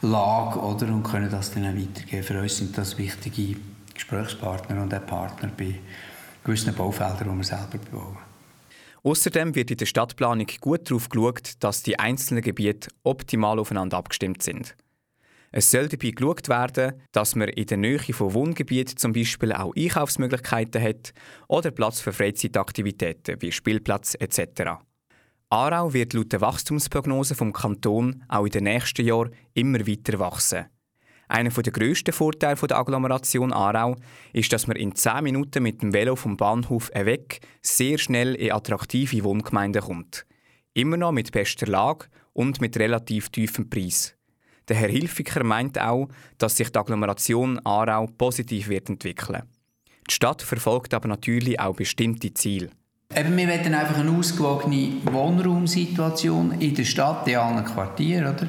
Bedürfnislage 0.00 0.60
oder, 0.60 0.86
und 0.92 1.02
können 1.02 1.30
das 1.30 1.52
dann 1.52 1.64
auch 1.64 1.76
weitergeben. 1.80 2.22
Für 2.22 2.40
uns 2.40 2.56
sind 2.56 2.76
das 2.76 2.96
wichtige 2.98 3.58
Gesprächspartner 3.94 4.82
und 4.82 4.92
auch 4.92 5.06
Partner 5.06 5.50
bei 5.56 5.74
gewissen 6.44 6.74
Baufeldern, 6.74 7.30
die 7.30 7.36
wir 7.36 7.44
selber 7.44 7.78
bauen. 7.90 8.18
Außerdem 9.02 9.54
wird 9.54 9.70
in 9.70 9.76
der 9.76 9.86
Stadtplanung 9.86 10.46
gut 10.60 10.90
darauf 10.90 11.08
geschaut, 11.08 11.52
dass 11.60 11.82
die 11.82 11.98
einzelnen 11.98 12.42
Gebiete 12.42 12.90
optimal 13.04 13.58
aufeinander 13.58 13.96
abgestimmt 13.98 14.42
sind. 14.42 14.74
Es 15.52 15.70
soll 15.70 15.88
dabei 15.88 16.10
geschaut 16.10 16.48
werden, 16.48 17.00
dass 17.12 17.36
man 17.36 17.48
in 17.48 17.66
der 17.66 17.76
Nähe 17.76 17.98
von 17.98 18.34
Wohngebieten 18.34 18.96
zum 18.96 19.12
Beispiel 19.12 19.52
auch 19.52 19.74
Einkaufsmöglichkeiten 19.76 20.82
hat 20.82 21.14
oder 21.48 21.70
Platz 21.70 22.00
für 22.00 22.12
Freizeitaktivitäten 22.12 23.40
wie 23.40 23.52
Spielplatz 23.52 24.16
etc. 24.18 24.72
Aarau 25.48 25.92
wird 25.92 26.12
laut 26.12 26.32
der 26.32 26.40
Wachstumsprognose 26.40 27.36
vom 27.36 27.52
Kanton 27.52 28.24
auch 28.26 28.46
in 28.46 28.50
den 28.50 28.64
nächsten 28.64 29.06
Jahren 29.06 29.30
immer 29.54 29.86
weiter 29.86 30.18
wachsen. 30.18 30.66
Einer 31.28 31.50
der 31.50 31.72
grössten 31.72 32.12
Vorteile 32.12 32.56
der 32.56 32.78
Agglomeration 32.78 33.52
Aarau 33.52 33.96
ist, 34.32 34.52
dass 34.52 34.66
man 34.66 34.76
in 34.76 34.96
10 34.96 35.22
Minuten 35.22 35.62
mit 35.62 35.82
dem 35.82 35.92
Velo 35.92 36.16
vom 36.16 36.36
Bahnhof 36.36 36.90
weg 36.94 37.40
sehr 37.62 37.98
schnell 37.98 38.34
in 38.34 38.50
attraktive 38.50 39.22
Wohngemeinden 39.22 39.82
kommt. 39.82 40.26
Immer 40.74 40.96
noch 40.96 41.12
mit 41.12 41.30
bester 41.30 41.66
Lage 41.66 42.06
und 42.32 42.60
mit 42.60 42.76
relativ 42.76 43.28
tiefem 43.28 43.70
Preis. 43.70 44.16
Der 44.68 44.76
Herr 44.76 44.88
Hilfiger 44.88 45.44
meint 45.44 45.80
auch, 45.80 46.08
dass 46.38 46.56
sich 46.56 46.70
die 46.70 46.78
Agglomeration 46.78 47.60
Aarau 47.64 48.06
positiv 48.18 48.68
wird 48.68 48.88
entwickeln. 48.88 49.42
Die 50.10 50.14
Stadt 50.14 50.42
verfolgt 50.42 50.92
aber 50.92 51.06
natürlich 51.06 51.60
auch 51.60 51.76
bestimmte 51.76 52.34
Ziele. 52.34 52.70
Eben, 53.14 53.36
wir 53.36 53.48
wollen 53.48 53.74
einfach 53.74 53.98
eine 53.98 54.10
ausgewogene 54.10 54.94
Wohnraumsituation 55.04 56.60
in 56.60 56.74
der 56.74 56.84
Stadt, 56.84 57.26
in 57.28 57.36
allen 57.36 57.64
Quartieren, 57.64 58.34
oder? 58.34 58.48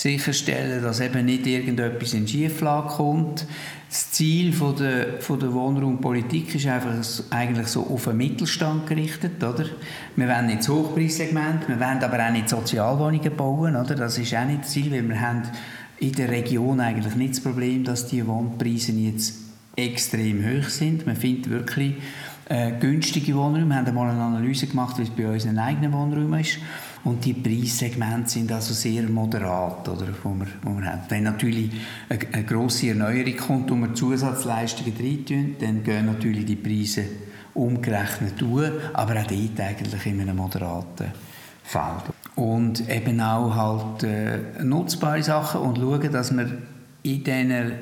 sicherstellen, 0.00 0.82
dass 0.82 1.00
eben 1.00 1.26
nicht 1.26 1.46
irgendetwas 1.46 2.14
in 2.14 2.26
Schieflage 2.26 2.88
kommt. 2.88 3.46
Das 3.88 4.12
Ziel 4.12 4.52
von 4.52 4.76
der, 4.76 5.20
von 5.20 5.38
der 5.38 5.52
Wohnraumpolitik 5.52 6.54
ist 6.54 6.66
einfach 6.66 6.94
eigentlich 7.30 7.66
so 7.66 7.86
auf 7.86 8.04
den 8.04 8.16
Mittelstand 8.16 8.86
gerichtet. 8.86 9.42
Oder? 9.42 9.66
Wir 10.16 10.28
wollen 10.28 10.46
nicht 10.46 10.60
das 10.60 10.68
Hochpreissegment, 10.68 11.68
wir 11.68 11.80
wollen 11.80 12.02
aber 12.02 12.26
auch 12.26 12.32
nicht 12.32 12.48
Sozialwohnungen 12.48 13.36
bauen. 13.36 13.76
Oder? 13.76 13.94
Das 13.94 14.16
ist 14.16 14.34
auch 14.34 14.46
nicht 14.46 14.62
das 14.62 14.70
Ziel, 14.70 14.92
weil 14.92 15.08
wir 15.08 15.20
haben 15.20 15.42
in 15.98 16.12
der 16.12 16.30
Region 16.30 16.80
eigentlich 16.80 17.16
nicht 17.16 17.34
das 17.34 17.40
Problem, 17.40 17.84
dass 17.84 18.06
die 18.06 18.26
Wohnpreise 18.26 18.92
jetzt 18.92 19.34
extrem 19.76 20.44
hoch 20.44 20.68
sind. 20.68 21.06
Man 21.06 21.16
findet 21.16 21.50
wirklich 21.50 21.94
äh, 22.50 22.72
günstige 22.72 23.36
Wohnräume. 23.36 23.68
Wir 23.68 23.76
haben 23.76 23.86
einmal 23.86 24.10
eine 24.10 24.22
Analyse 24.22 24.66
gemacht, 24.66 24.98
wie 24.98 25.02
es 25.02 25.10
bei 25.10 25.28
unseren 25.28 25.58
eigenen 25.58 25.92
Wohnräumen 25.92 26.40
ist. 26.40 26.58
Und 27.04 27.24
die 27.24 27.32
Preissegmente 27.32 28.28
sind 28.28 28.52
also 28.52 28.74
sehr 28.74 29.04
moderat, 29.04 29.88
oder, 29.88 30.08
wo 30.22 30.30
wir, 30.34 30.46
wo 30.62 30.76
wir 30.76 30.84
haben. 30.84 31.02
Wenn 31.08 31.22
natürlich 31.22 31.70
eine, 32.08 32.18
eine 32.32 32.44
grosse 32.44 32.88
Erneuerung 32.88 33.36
kommt 33.36 33.70
und 33.70 33.80
wir 33.80 33.94
Zusatzleistungen 33.94 34.92
reintun, 34.98 35.56
dann 35.60 35.84
gehen 35.84 36.06
natürlich 36.06 36.44
die 36.44 36.56
Preise 36.56 37.04
umgerechnet 37.54 38.34
durch, 38.38 38.70
aber 38.92 39.20
auch 39.20 39.26
dort 39.26 39.60
eigentlich 39.60 40.06
in 40.06 40.20
einem 40.20 40.36
moderaten 40.36 41.06
Feld. 41.62 42.02
Und 42.34 42.88
eben 42.90 43.20
auch 43.20 43.54
halt 43.54 44.02
äh, 44.02 44.62
nutzbare 44.62 45.22
Sachen 45.22 45.60
und 45.60 45.78
schauen, 45.78 46.12
dass 46.12 46.36
wir 46.36 46.50
in 47.02 47.24
diesen 47.24 47.72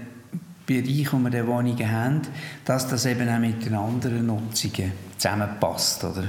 Bereich, 0.69 1.13
wo 1.13 1.19
wir 1.19 1.31
die 1.31 1.47
Wohnungen 1.47 1.91
haben, 1.91 2.21
dass 2.67 2.87
das 2.89 3.07
eben 3.07 3.27
auch 3.27 3.39
mit 3.39 3.65
den 3.65 3.75
anderen 3.75 4.27
Nutzungen 4.27 4.93
zusammenpasst. 5.17 6.05
Oder? 6.05 6.25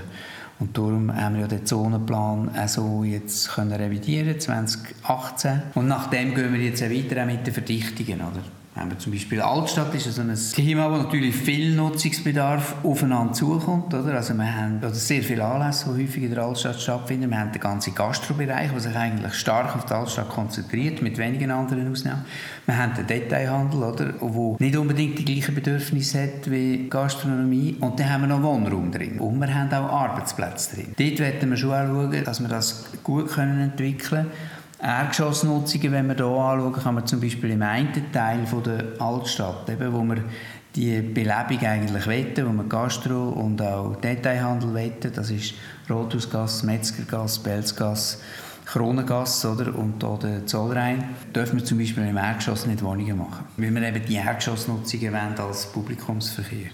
Und 0.60 0.78
darum 0.78 1.14
haben 1.14 1.36
wir 1.36 1.42
ja 1.42 1.48
den 1.48 1.66
Zonenplan 1.66 2.50
auch 2.58 2.68
so 2.70 3.04
jetzt 3.04 3.50
können 3.50 3.74
revidieren 3.74 4.40
2018. 4.40 5.62
Und 5.76 5.90
nachdem 5.90 6.34
gehen 6.34 6.54
wir 6.54 6.62
jetzt 6.62 6.82
auch 6.82 6.90
weiter 6.90 7.22
auch 7.22 7.26
mit 7.26 7.46
den 7.46 7.54
Verdichtungen. 7.54 8.22
Oder? 8.22 8.59
Haben 8.80 8.92
wir 8.92 8.98
zum 8.98 9.12
Beispiel 9.12 9.42
Altstadt 9.42 9.94
ist 9.94 10.08
also 10.08 10.22
ein 10.22 10.34
Thema, 10.56 10.90
wo 10.90 10.96
natürlich 10.96 11.36
viel 11.36 11.76
Nutzungsbedarf 11.76 12.76
aufeinander 12.82 13.34
zukommt. 13.34 13.94
Oder? 13.94 14.14
Also 14.14 14.34
wir 14.36 14.56
haben 14.56 14.78
oder 14.78 14.94
sehr 14.94 15.22
viele 15.22 15.44
Anlässe, 15.44 15.94
die 15.94 16.04
häufig 16.04 16.24
in 16.24 16.34
der 16.34 16.46
Altstadt 16.46 16.80
stattfinden. 16.80 17.30
Wir 17.30 17.40
haben 17.40 17.52
den 17.52 17.60
ganzen 17.60 17.94
Gastrobereich, 17.94 18.72
der 18.72 18.80
sich 18.80 18.96
eigentlich 18.96 19.34
stark 19.34 19.76
auf 19.76 19.84
die 19.86 19.94
Altstadt 19.94 20.30
konzentriert, 20.30 21.02
mit 21.02 21.18
wenigen 21.18 21.52
anderen 21.52 21.92
Ausnahmen. 21.92 22.24
Wir 22.68 22.78
haben 22.78 22.94
den 22.96 23.06
Detailhandel, 23.06 23.84
oder, 23.84 24.14
wo 24.22 24.56
nicht 24.60 24.78
unbedingt 24.78 25.20
die 25.20 25.26
gleichen 25.26 25.56
Bedürfnisse 25.56 26.24
hat 26.24 26.50
wie 26.50 26.88
Gastronomie. 26.90 27.76
Und 27.82 28.00
dann 28.00 28.10
haben 28.10 28.22
wir 28.22 28.28
noch 28.28 28.44
Wohnraum 28.44 28.94
drin. 28.94 29.20
Und 29.20 29.42
wir 29.42 29.54
haben 29.54 29.74
auch 29.74 29.92
Arbeitsplätze 29.92 30.78
drin. 30.78 30.96
Dort 30.98 31.20
werden 31.20 31.50
wir 31.50 31.58
schon 31.58 31.72
schauen, 31.72 32.24
dass 32.24 32.40
wir 32.40 32.48
das 32.48 32.86
gut 33.04 33.38
entwickeln 33.38 33.98
können. 33.98 34.32
Erdgeschossnutzungen, 34.82 35.92
wenn 35.92 36.08
wir 36.08 36.16
hier 36.16 36.26
anschauen, 36.26 36.74
kann 36.74 36.96
man 36.96 37.06
zum 37.06 37.20
Beispiel 37.20 37.52
im 37.52 37.62
einen 37.62 38.12
Teil 38.14 38.46
von 38.46 38.64
der 38.64 38.84
Altstadt, 39.00 39.70
eben, 39.70 39.92
wo 39.92 40.04
wir 40.04 40.24
die 40.76 41.02
Belebung 41.02 41.60
eigentlich 41.66 42.08
wetten, 42.08 42.48
wo 42.48 42.52
wir 42.54 42.64
Gastro 42.64 43.30
und 43.30 43.62
auch 43.62 43.98
Detailhandel 43.98 44.74
wetten, 44.74 45.12
das 45.14 45.32
ist 45.32 45.56
Rothausgasse, 45.90 46.66
Metzgergasse, 46.66 47.42
Belzgasse, 47.42 48.20
Kronengasse 48.66 49.52
oder, 49.52 49.76
und 49.76 50.02
hier 50.02 50.20
der 50.20 50.46
Zollrhein, 50.46 51.04
dürfen 51.36 51.60
wir 51.60 51.66
zum 51.66 51.80
Beispiel 51.80 52.06
im 52.06 52.18
Erdgeschoss 52.18 52.66
nicht 52.66 52.84
Wohnungen 52.84 53.18
machen, 53.18 53.46
weil 53.58 53.74
wir 53.74 53.82
eben 53.82 54.06
die 54.06 54.16
Erdgeschossnutzungen 54.16 55.16
als 55.40 55.66
Publikumsverkehr. 55.66 56.70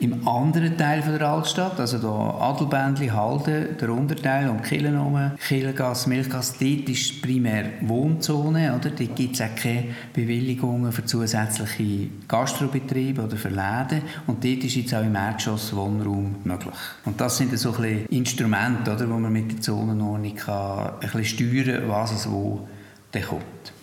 Im 0.00 0.26
anderen 0.26 0.76
Teil 0.76 1.02
von 1.02 1.12
der 1.12 1.28
Altstadt, 1.28 1.78
also 1.78 1.98
da 1.98 2.50
Adelbändli, 2.50 3.08
Halden, 3.08 3.76
der 3.80 3.90
Unterteil 3.90 4.48
und 4.48 4.62
Killen 4.62 4.94
herum, 4.94 5.30
Killengasse, 5.46 6.08
Milchgasse, 6.08 6.54
dort 6.58 6.88
ist 6.88 7.22
primär 7.22 7.66
Wohnzone, 7.82 8.74
oder? 8.74 8.90
Dort 8.90 9.16
gibt 9.16 9.34
es 9.34 9.40
auch 9.40 9.54
keine 9.54 9.94
Bewilligungen 10.12 10.90
für 10.90 11.04
zusätzliche 11.04 12.08
Gastrobetriebe 12.26 13.22
oder 13.22 13.36
für 13.36 13.50
Läden 13.50 14.02
und 14.26 14.44
dort 14.44 14.64
ist 14.64 14.74
jetzt 14.74 14.94
auch 14.94 15.02
im 15.02 15.14
Erdgeschoss 15.14 15.74
Wohnraum 15.74 16.36
möglich. 16.44 16.74
Und 17.04 17.20
das 17.20 17.36
sind 17.36 17.56
so 17.58 17.74
ein 17.74 17.82
bisschen 17.82 18.06
Instrumente, 18.06 18.92
oder, 18.92 19.08
wo 19.08 19.18
man 19.18 19.32
mit 19.32 19.52
der 19.52 19.60
Zonenordnung 19.60 20.34
kann 20.34 20.94
ein 21.00 21.10
bisschen 21.12 21.24
steuern 21.24 21.80
kann, 21.80 21.88
was 21.88 22.12
es 22.12 22.30
wo 22.30 22.66
kommt. 23.12 23.73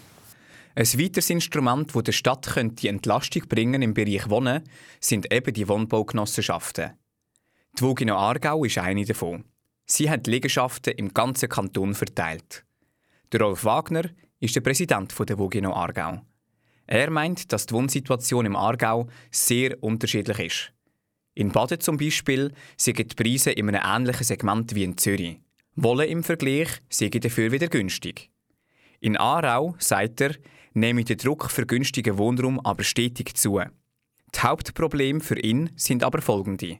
Ein 0.73 0.85
weiteres 0.85 1.29
Instrument, 1.29 1.93
das 1.93 2.03
der 2.03 2.11
Stadt 2.13 2.55
die 2.57 2.87
Entlastung 2.87 3.43
bringen 3.49 3.81
im 3.81 3.93
Bereich 3.93 4.29
Wohnen, 4.29 4.63
sind 4.99 5.33
eben 5.33 5.53
die 5.53 5.67
Wohnbaugenossenschaften. 5.67 6.91
Die 7.77 7.81
Wogino 7.81 8.15
Aargau 8.15 8.63
ist 8.63 8.77
eine 8.77 9.05
davon. 9.05 9.43
Sie 9.85 10.09
hat 10.09 10.27
Liegenschaften 10.27 10.93
im 10.93 11.13
ganzen 11.13 11.49
Kanton 11.49 11.93
verteilt. 11.93 12.65
Der 13.31 13.41
Rolf 13.41 13.65
Wagner 13.65 14.03
ist 14.39 14.55
der 14.55 14.61
Präsident 14.61 15.13
der 15.27 15.37
Wogino 15.37 15.73
Aargau. 15.73 16.21
Er 16.87 17.09
meint, 17.09 17.51
dass 17.51 17.65
die 17.65 17.73
Wohnsituation 17.73 18.45
im 18.45 18.55
Aargau 18.55 19.07
sehr 19.29 19.81
unterschiedlich 19.83 20.39
ist. 20.39 20.73
In 21.33 21.51
Baden 21.51 21.79
zum 21.79 21.97
Beispiel 21.97 22.51
sind 22.77 22.97
die 22.97 23.03
Preise 23.05 23.51
in 23.51 23.69
einem 23.69 23.81
ähnlichen 23.83 24.25
Segment 24.25 24.75
wie 24.75 24.83
in 24.83 24.97
Zürich. 24.97 25.39
Wolle 25.75 26.05
im 26.05 26.23
Vergleich 26.23 26.69
sind 26.89 27.23
dafür 27.23 27.51
wieder 27.51 27.67
günstig. 27.67 28.29
In 28.99 29.17
Aarau, 29.17 29.75
sagt 29.79 30.21
er, 30.21 30.35
nehme 30.73 31.03
der 31.03 31.15
Druck 31.15 31.49
für 31.49 31.65
günstigen 31.65 32.17
Wohnraum 32.17 32.59
aber 32.59 32.83
stetig 32.83 33.35
zu. 33.35 33.59
Die 34.33 34.39
Hauptprobleme 34.39 35.19
für 35.19 35.39
ihn 35.39 35.71
sind 35.75 36.03
aber 36.03 36.21
folgende. 36.21 36.77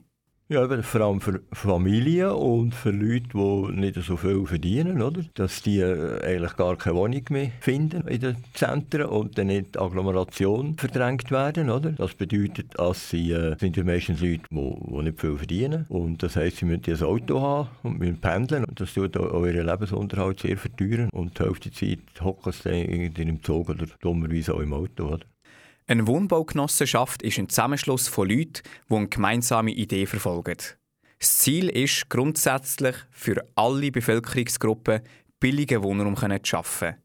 Ja, 0.52 0.68
vor 0.82 1.00
allem 1.00 1.22
für 1.22 1.40
Familien 1.50 2.32
und 2.32 2.74
für 2.74 2.90
Leute, 2.90 3.28
die 3.32 3.72
nicht 3.72 3.94
so 3.94 4.18
viel 4.18 4.44
verdienen, 4.44 5.00
oder? 5.00 5.22
dass 5.32 5.62
die 5.62 5.80
äh, 5.80 6.22
eigentlich 6.22 6.56
gar 6.56 6.76
keine 6.76 6.96
Wohnung 6.96 7.22
mehr 7.30 7.52
finden 7.60 8.06
in 8.06 8.20
den 8.20 8.36
Zentren 8.52 9.06
und 9.06 9.38
dann 9.38 9.46
nicht 9.46 9.74
die 9.74 9.78
Agglomeration 9.78 10.76
verdrängt 10.76 11.30
werden. 11.30 11.70
Oder? 11.70 11.92
Das 11.92 12.12
bedeutet, 12.12 12.78
dass 12.78 13.08
sie 13.08 13.32
äh, 13.32 13.56
sind 13.58 13.78
ja 13.78 13.84
meistens 13.84 14.20
Leute, 14.20 14.42
die, 14.50 14.74
die 14.90 15.02
nicht 15.02 15.20
viel 15.22 15.36
verdienen 15.38 15.86
und 15.88 16.22
das 16.22 16.36
heisst, 16.36 16.58
sie 16.58 16.66
müssen 16.66 16.82
ein 16.86 17.02
Auto 17.02 17.40
haben 17.40 17.68
und 17.82 17.98
müssen 17.98 18.20
pendeln 18.20 18.66
und 18.66 18.78
das 18.78 18.92
tut 18.92 19.16
auch 19.16 19.46
ihren 19.46 19.64
Lebensunterhalt 19.64 20.40
sehr 20.40 20.58
verteuern 20.58 21.08
und 21.14 21.38
die 21.38 21.44
Hälfte 21.44 21.70
der 21.70 21.78
Zeit 21.78 22.20
hocken 22.20 22.52
sie 22.52 23.08
dann 23.08 23.28
im 23.28 23.42
Zug 23.42 23.70
oder 23.70 23.86
dummerweise 24.02 24.52
auch 24.52 24.60
im 24.60 24.74
Auto. 24.74 25.14
Oder? 25.14 25.24
Eine 25.86 26.06
Wohnbaugenossenschaft 26.06 27.22
ist 27.22 27.38
ein 27.38 27.48
Zusammenschluss 27.48 28.08
von 28.08 28.28
Leuten, 28.28 28.62
die 28.88 28.94
eine 28.94 29.08
gemeinsame 29.08 29.72
Idee 29.72 30.06
verfolgen. 30.06 30.56
Das 31.18 31.38
Ziel 31.38 31.68
ist 31.68 32.08
grundsätzlich 32.08 32.96
für 33.10 33.44
alle 33.54 33.90
Bevölkerungsgruppen 33.90 35.02
billige 35.40 35.82
Wohnraum 35.82 36.16
zu 36.16 36.38
schaffen. 36.44 36.96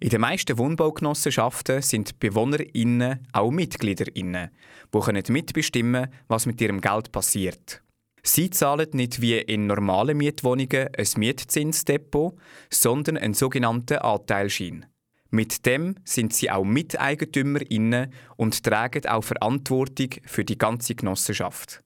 In 0.00 0.10
den 0.10 0.20
meisten 0.20 0.58
Wohnbaugenossenschaften 0.58 1.82
sind 1.82 2.20
BewohnerInnen 2.20 3.26
auch 3.32 3.50
MitgliederInnen, 3.50 4.50
die 4.94 5.32
mitbestimmen 5.32 6.04
können, 6.04 6.16
was 6.28 6.46
mit 6.46 6.60
ihrem 6.60 6.80
Geld 6.80 7.10
passiert. 7.10 7.82
Sie 8.22 8.50
zahlen 8.50 8.90
nicht 8.92 9.20
wie 9.20 9.38
in 9.38 9.66
normalen 9.66 10.16
Mietwohnungen 10.16 10.88
ein 10.96 11.06
Mietzinsdepot, 11.16 12.36
sondern 12.70 13.16
einen 13.16 13.34
sogenannten 13.34 13.98
Anteilschein. 13.98 14.86
Mit 15.30 15.66
dem 15.66 15.96
sind 16.04 16.32
sie 16.32 16.50
auch 16.50 16.64
MiteigentümerInnen 16.64 18.12
und 18.36 18.62
tragen 18.62 19.06
auch 19.06 19.22
Verantwortung 19.22 20.10
für 20.24 20.44
die 20.44 20.56
ganze 20.56 20.94
Genossenschaft. 20.94 21.82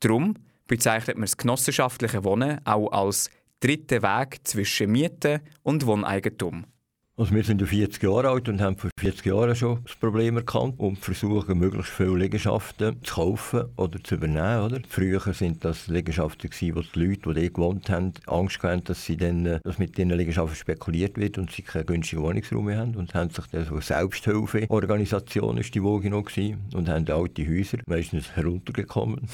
Darum 0.00 0.34
bezeichnet 0.66 1.16
man 1.16 1.24
das 1.24 1.36
genossenschaftliche 1.36 2.24
Wohnen 2.24 2.64
auch 2.66 2.90
als 2.90 3.30
dritten 3.60 4.02
Weg 4.02 4.40
zwischen 4.44 4.90
Miete 4.90 5.42
und 5.62 5.86
Wohneigentum. 5.86 6.64
Also 7.18 7.34
wir 7.34 7.44
sind 7.44 7.60
ja 7.60 7.66
40 7.66 8.02
Jahre 8.04 8.30
alt 8.30 8.48
und 8.48 8.62
haben 8.62 8.78
vor 8.78 8.88
40 8.98 9.26
Jahren 9.26 9.54
schon 9.54 9.80
das 9.84 9.94
Problem 9.96 10.38
erkannt 10.38 10.80
und 10.80 10.96
versuchen, 10.96 11.58
möglichst 11.58 11.92
viele 11.92 12.16
Liegenschaften 12.16 13.02
zu 13.02 13.14
kaufen 13.14 13.64
oder 13.76 14.02
zu 14.02 14.14
übernehmen. 14.14 14.62
Oder? 14.62 14.80
Früher 14.88 15.20
sind 15.34 15.62
das 15.62 15.88
Liegenschaften, 15.88 16.48
wo 16.74 16.80
die 16.80 16.98
Leute, 16.98 17.34
die 17.34 17.40
dort 17.40 17.54
gewohnt 17.54 17.90
haben, 17.90 18.14
Angst 18.26 18.62
hatten, 18.62 18.84
dass, 18.84 19.04
sie 19.04 19.18
dann, 19.18 19.44
äh, 19.44 19.60
dass 19.62 19.78
mit 19.78 19.98
diesen 19.98 20.12
Liegenschaften 20.12 20.56
spekuliert 20.56 21.18
wird 21.18 21.36
und 21.36 21.52
sie 21.52 21.60
keinen 21.60 21.84
günstigen 21.84 22.22
Wohnungsraum 22.22 22.64
mehr 22.64 22.78
haben. 22.78 22.96
Und 22.96 23.14
haben 23.14 23.28
sich 23.28 23.44
dann 23.48 23.66
so 23.66 23.72
eine 23.74 23.82
Selbsthilfeorganisation 23.82 25.58
ist 25.58 25.74
die 25.74 25.82
Woge 25.82 26.08
noch 26.08 26.30
und 26.72 26.88
haben 26.88 27.10
alte 27.10 27.46
Häuser 27.46 27.76
meistens 27.86 28.34
heruntergekommen 28.34 29.28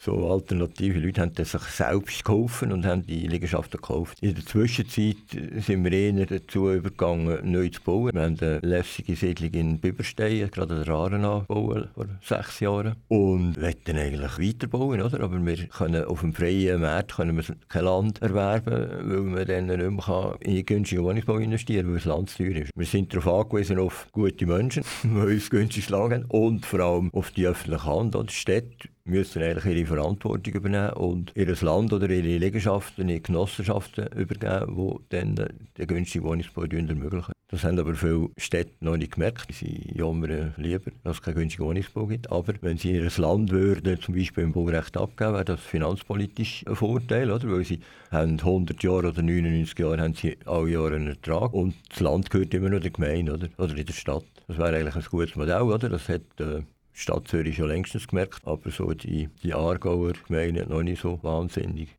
so 0.00 0.30
alternative 0.30 0.98
Leute 0.98 1.20
haben 1.20 1.34
sich 1.34 1.60
selbst 1.60 2.24
geholfen 2.24 2.72
und 2.72 2.86
haben 2.86 3.04
die 3.06 3.26
Liegenschaften 3.26 3.80
gekauft. 3.80 4.18
In 4.22 4.34
der 4.34 4.44
Zwischenzeit 4.46 5.16
sind 5.58 5.84
wir 5.84 5.92
eher 5.92 6.24
dazu 6.24 6.70
übergegangen, 6.72 7.38
neu 7.50 7.68
zu 7.68 7.82
bauen. 7.82 8.14
Wir 8.14 8.22
haben 8.22 8.38
eine 8.40 8.60
lässige 8.60 9.14
Siedlung 9.14 9.50
in 9.52 9.78
Biberstein, 9.78 10.50
gerade 10.50 10.84
der 10.84 10.94
Aaren 10.94 11.24
angebaut, 11.24 11.88
vor 11.94 12.06
sechs 12.22 12.60
Jahren. 12.60 12.96
Und 13.08 13.60
wollten 13.60 13.98
eigentlich 13.98 14.38
weiterbauen, 14.38 15.02
oder? 15.02 15.20
aber 15.20 15.44
wir 15.44 15.66
können 15.66 16.04
auf 16.04 16.20
dem 16.20 16.32
freien 16.32 16.80
Markt 16.80 17.16
können 17.16 17.36
wir 17.36 17.44
kein 17.68 17.84
Land 17.84 18.22
erwerben, 18.22 18.88
weil 19.02 19.20
man 19.20 19.46
dann 19.46 19.66
nicht 19.66 20.08
mehr 20.08 20.36
in 20.40 20.64
günstigen 20.64 21.04
Wohnungsbau 21.04 21.36
investieren 21.36 21.82
kann, 21.82 21.92
weil 21.92 21.98
das 21.98 22.04
Land 22.06 22.36
teuer 22.36 22.56
ist. 22.56 22.70
Wir 22.74 22.86
sind 22.86 23.14
darauf 23.14 23.44
angewiesen, 23.44 23.78
auf 23.78 24.08
gute 24.12 24.46
Menschen, 24.46 24.82
die 25.02 25.08
uns 25.08 25.50
günstiges 25.50 25.90
Land 25.90 26.14
haben 26.14 26.24
und 26.26 26.64
vor 26.64 26.80
allem 26.80 27.10
auf 27.12 27.30
die 27.32 27.46
öffentliche 27.46 27.84
Hand. 27.84 28.14
Die 28.14 28.32
Städte 28.32 28.88
müssen 29.04 29.42
eigentlich 29.42 29.76
ihre 29.76 29.86
Verantwortung 29.86 30.54
übernehmen 30.54 30.92
und 30.94 31.32
ihr 31.34 31.54
Land 31.60 31.92
oder 31.92 32.08
ihre 32.08 32.38
Liegenschaften 32.38 33.08
in 33.08 33.22
Genossenschaften 33.22 34.06
übergeben, 34.08 34.76
die 34.76 35.16
dann 35.16 35.34
den 35.34 35.86
günstigen 35.86 36.24
Wohnungsbau 36.24 36.64
ermöglichen. 36.64 37.32
Das 37.50 37.64
haben 37.64 37.80
aber 37.80 37.96
viele 37.96 38.30
Städte 38.36 38.72
noch 38.78 38.96
nicht 38.96 39.14
gemerkt. 39.14 39.52
Sie 39.52 39.90
jammern 39.92 40.54
lieber, 40.56 40.92
dass 41.02 41.16
es 41.16 41.22
keinen 41.22 41.34
günstigen 41.34 41.64
Wohnungsbau 41.64 42.06
gibt. 42.06 42.30
Aber 42.30 42.54
wenn 42.60 42.78
sie 42.78 42.92
ihr 42.92 43.10
Land 43.16 43.50
würden, 43.50 44.00
zum 44.00 44.14
Beispiel 44.14 44.44
im 44.44 44.52
Baurecht 44.52 44.96
abgeben, 44.96 45.32
wäre 45.32 45.44
das 45.44 45.60
finanzpolitisch 45.60 46.64
ein 46.68 46.76
Vorteil, 46.76 47.28
oder? 47.28 47.50
weil 47.50 47.64
sie 47.64 47.80
haben 48.12 48.38
100 48.38 48.80
Jahre 48.84 49.08
oder 49.08 49.22
99 49.22 49.76
Jahre 49.80 50.00
haben 50.00 50.14
sie 50.14 50.38
alle 50.46 50.70
Jahre 50.70 50.94
einen 50.94 51.08
Ertrag 51.08 51.52
und 51.52 51.74
das 51.88 51.98
Land 51.98 52.30
gehört 52.30 52.54
immer 52.54 52.68
noch 52.68 52.80
der 52.80 52.90
Gemeinde 52.90 53.32
oder, 53.32 53.48
oder 53.58 53.76
in 53.76 53.86
der 53.86 53.94
Stadt. 53.94 54.24
Das 54.46 54.56
wäre 54.56 54.76
eigentlich 54.76 54.96
ein 54.96 55.10
gutes 55.10 55.34
Modell. 55.34 55.62
Oder? 55.62 55.88
Das 55.88 56.08
hat 56.08 56.22
äh, 56.38 56.62
die 57.00 57.04
Stadt 57.04 57.28
Zürich 57.28 57.56
schon 57.56 57.68
längstens 57.68 58.06
gemerkt, 58.06 58.46
aber 58.46 58.70
so 58.70 58.92
die, 58.92 59.28
die 59.42 59.54
Aargauer 59.54 60.12
Gemeinde 60.26 60.66
noch 60.68 60.82
nicht 60.82 61.00
so 61.00 61.18
wahnsinnig. 61.22 61.96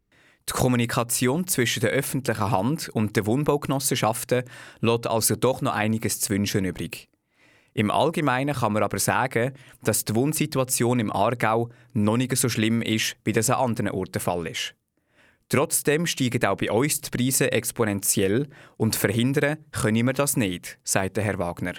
Die 0.47 0.53
Kommunikation 0.53 1.47
zwischen 1.47 1.81
der 1.81 1.91
öffentlichen 1.91 2.51
Hand 2.51 2.89
und 2.89 3.15
den 3.15 3.25
Wohnbaugenossenschaften 3.25 4.43
lässt 4.81 5.07
also 5.07 5.35
doch 5.35 5.61
noch 5.61 5.73
einiges 5.73 6.19
zu 6.19 6.33
wünschen 6.33 6.65
übrig. 6.65 7.09
Im 7.73 7.89
Allgemeinen 7.89 8.53
kann 8.55 8.73
man 8.73 8.83
aber 8.83 8.99
sagen, 8.99 9.53
dass 9.81 10.03
die 10.05 10.13
Wohnsituation 10.13 10.99
im 10.99 11.11
Aargau 11.11 11.69
noch 11.93 12.17
nicht 12.17 12.35
so 12.35 12.49
schlimm 12.49 12.81
ist, 12.81 13.15
wie 13.23 13.31
das 13.31 13.49
an 13.49 13.69
anderen 13.69 13.91
Orten 13.91 14.13
der 14.13 14.21
Fall 14.21 14.45
ist. 14.47 14.75
Trotzdem 15.47 16.05
steigen 16.05 16.45
auch 16.45 16.57
bei 16.57 16.71
uns 16.71 17.01
die 17.01 17.09
Preise 17.09 17.51
exponentiell 17.51 18.47
und 18.77 18.95
verhindern 18.95 19.57
können 19.71 20.05
wir 20.05 20.13
das 20.13 20.37
nicht, 20.37 20.79
sagt 20.83 21.17
Herr 21.17 21.39
Wagner. 21.39 21.73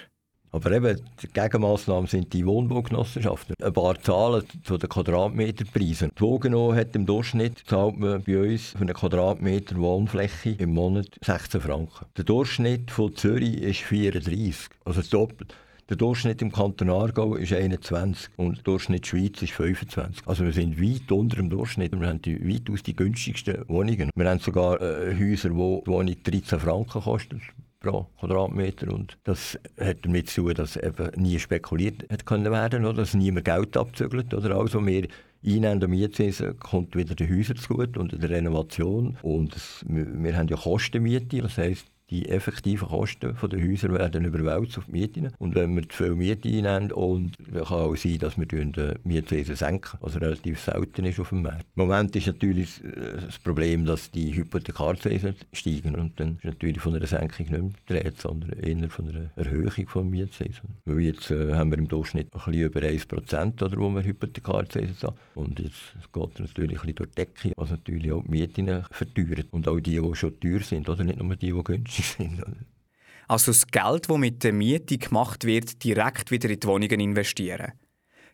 Aber 0.53 0.71
eben, 0.71 1.01
die 1.19 1.27
Gegenmaßnahmen 1.33 2.07
sind 2.07 2.31
die 2.31 2.45
Wohnbaugenossenschaften. 2.45 3.55
Ein 3.59 3.73
paar 3.73 3.99
Zahlen 3.99 4.43
zu 4.63 4.77
den 4.77 4.87
Quadratmeterpreisen. 4.87 6.11
Die 6.15 6.21
Wogeno 6.21 6.75
hat 6.75 6.95
im 6.95 7.07
Durchschnitt, 7.07 7.63
zahlt 7.65 7.97
man 7.97 8.21
bei 8.21 8.39
uns 8.39 8.69
für 8.69 8.81
einen 8.81 8.93
Quadratmeter 8.93 9.75
Wohnfläche 9.77 10.51
im 10.59 10.75
Monat 10.75 11.07
16 11.25 11.59
Franken. 11.59 12.05
Der 12.15 12.23
Durchschnitt 12.23 12.91
von 12.91 13.15
Zürich 13.15 13.63
ist 13.63 13.79
34, 13.79 14.69
also 14.85 15.01
doppelt. 15.01 15.55
Der 15.89 15.97
Durchschnitt 15.97 16.43
im 16.43 16.51
Kanton 16.51 16.91
Aargau 16.91 17.35
ist 17.35 17.51
21 17.51 18.29
und 18.37 18.57
der 18.57 18.63
Durchschnitt 18.63 19.07
Schweiz 19.07 19.41
ist 19.41 19.53
25. 19.53 20.27
Also 20.27 20.45
wir 20.45 20.53
sind 20.53 20.79
weit 20.79 21.11
unter 21.11 21.37
dem 21.37 21.49
Durchschnitt. 21.49 21.99
Wir 21.99 22.07
haben 22.07 22.21
die, 22.21 22.39
weitaus 22.47 22.83
die 22.83 22.95
günstigsten 22.95 23.67
Wohnungen. 23.67 24.11
Wir 24.15 24.29
haben 24.29 24.39
sogar 24.39 24.79
äh, 24.79 25.15
Häuser, 25.19 25.49
wo 25.55 25.81
die 25.85 25.91
Wohnung 25.91 26.15
13 26.23 26.59
Franken 26.59 27.01
kostet 27.01 27.41
pro 27.83 28.07
Quadratmeter. 28.19 28.91
Und 28.91 29.19
das 29.25 29.59
hat 29.79 29.97
damit 30.01 30.29
zu 30.29 30.41
tun, 30.41 30.55
dass 30.55 30.75
eben 30.75 31.11
nie 31.15 31.37
spekuliert 31.37 32.11
hat 32.11 32.25
können 32.25 32.51
werden, 32.51 32.85
oder? 32.85 33.01
dass 33.01 33.13
niemand 33.13 33.45
Geld 33.45 33.77
abzügelt. 33.77 34.33
Oder? 34.33 34.55
Also 34.57 34.83
wir 34.83 35.07
Einnehmen 35.45 35.89
Mietzinsen 35.89 36.57
kommt 36.57 36.95
wieder 36.95 37.15
den 37.15 37.29
Häusern 37.29 37.57
zugute 37.57 37.99
und 37.99 38.11
der 38.13 38.29
Renovation. 38.29 39.17
Und 39.21 39.53
das, 39.53 39.85
wir, 39.87 40.07
wir 40.23 40.37
haben 40.37 40.47
ja 40.47 40.55
Kostenmiete, 40.55 41.41
das 41.41 41.57
heisst, 41.57 41.87
die 42.09 42.29
effektiven 42.29 42.87
Kosten 42.87 43.35
der 43.41 43.61
Häuser 43.61 43.91
werden 43.91 44.25
überwälzt 44.25 44.77
auf 44.77 44.85
die 44.85 44.91
Mieten. 44.91 45.31
Und 45.39 45.55
wenn 45.55 45.75
wir 45.75 45.87
zu 45.89 46.03
viel 46.03 46.15
Miete 46.15 46.47
einnehmen, 46.49 46.91
und 46.91 47.37
es 47.39 47.67
kann 47.67 47.79
auch 47.79 47.95
sein, 47.95 48.19
dass 48.19 48.37
wir 48.37 48.45
die 48.45 48.93
Mietpreise 49.03 49.55
senken, 49.55 49.97
was 50.01 50.19
relativ 50.19 50.59
selten 50.59 51.05
ist 51.05 51.19
auf 51.19 51.29
dem 51.29 51.43
Markt. 51.43 51.65
Im 51.75 51.83
Moment 51.83 52.15
ist 52.15 52.27
natürlich 52.27 52.81
das 53.15 53.39
Problem, 53.39 53.85
dass 53.85 54.11
die 54.11 54.35
Hypothekarzinsen 54.35 55.35
steigen 55.53 55.95
und 55.95 56.19
dann 56.19 56.37
ist 56.37 56.45
natürlich 56.45 56.79
von 56.79 56.95
einer 56.95 57.07
Senkung 57.07 57.47
nicht 57.49 57.51
mehr 57.51 57.71
dreht, 57.87 58.19
sondern 58.19 58.51
eher 58.51 58.89
von 58.89 59.09
einer 59.09 59.29
Erhöhung 59.35 59.87
von 59.87 60.09
Mietzinsen. 60.09 60.69
Weil 60.85 60.99
jetzt 60.99 61.31
äh, 61.31 61.53
haben 61.53 61.71
wir 61.71 61.77
im 61.77 61.87
Durchschnitt 61.87 62.27
ein 62.33 62.39
bisschen 62.39 62.53
über 62.53 62.81
1%, 62.81 63.63
oder, 63.63 63.77
wo 63.77 63.89
wir 63.89 64.03
Hypothekarzinsen 64.03 65.09
haben. 65.09 65.17
Und 65.35 65.59
jetzt 65.59 65.95
geht 66.11 66.29
es 66.33 66.39
natürlich 66.39 66.79
ein 66.79 66.81
bisschen 66.81 66.95
durch 66.95 67.09
die 67.09 67.15
Decke, 67.15 67.51
was 67.55 67.71
natürlich 67.71 68.11
auch 68.11 68.23
die 68.23 68.31
Mieten 68.31 68.83
verteuert. 68.91 69.47
Und 69.51 69.67
auch 69.67 69.79
die, 69.79 69.99
die 69.99 70.15
schon 70.15 70.39
teuer 70.39 70.59
sind, 70.59 70.89
oder 70.89 71.03
nicht 71.03 71.21
nur 71.21 71.35
die, 71.35 71.51
die 71.51 71.63
günstig 71.63 71.92
sind. 72.01 72.43
Also 73.27 73.51
das 73.51 73.67
Geld, 73.67 74.09
das 74.09 74.17
mit 74.17 74.43
der 74.43 74.53
Miete 74.53 74.97
gemacht 74.97 75.45
wird, 75.45 75.83
direkt 75.83 76.31
wieder 76.31 76.49
in 76.49 76.59
die 76.59 76.67
Wohnungen 76.67 76.99
investieren. 76.99 77.73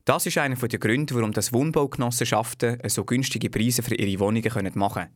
Das 0.05 0.25
ist 0.25 0.37
einer 0.37 0.55
der 0.55 0.79
Gründe, 0.79 1.13
warum 1.15 1.33
das 1.33 1.53
Wohnbaugenossenschaften 1.53 2.79
so 2.87 3.05
günstige 3.05 3.49
Preise 3.49 3.83
für 3.83 3.95
ihre 3.95 4.19
Wohnungen 4.19 4.71
machen 4.73 5.03
können. 5.03 5.15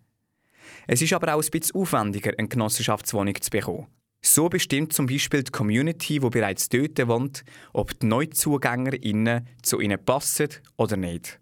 Es 0.88 1.02
ist 1.02 1.14
aber 1.14 1.34
auch 1.34 1.44
ein 1.44 1.50
bisschen 1.50 1.76
aufwendiger, 1.76 2.34
eine 2.38 2.48
Genossenschaftswohnung 2.48 3.42
zu 3.42 3.50
bekommen. 3.50 3.88
So 4.22 4.48
bestimmt 4.48 4.94
zum 4.94 5.06
Beispiel 5.06 5.44
die 5.44 5.52
Community, 5.52 6.20
die 6.20 6.30
bereits 6.30 6.70
dort 6.70 7.08
wohnt, 7.08 7.44
ob 7.74 8.00
die 8.00 8.06
NeuzugängerInnen 8.06 9.48
zu 9.62 9.82
ihnen 9.82 10.04
passen 10.04 10.50
oder 10.78 10.96
nicht. 10.96 11.40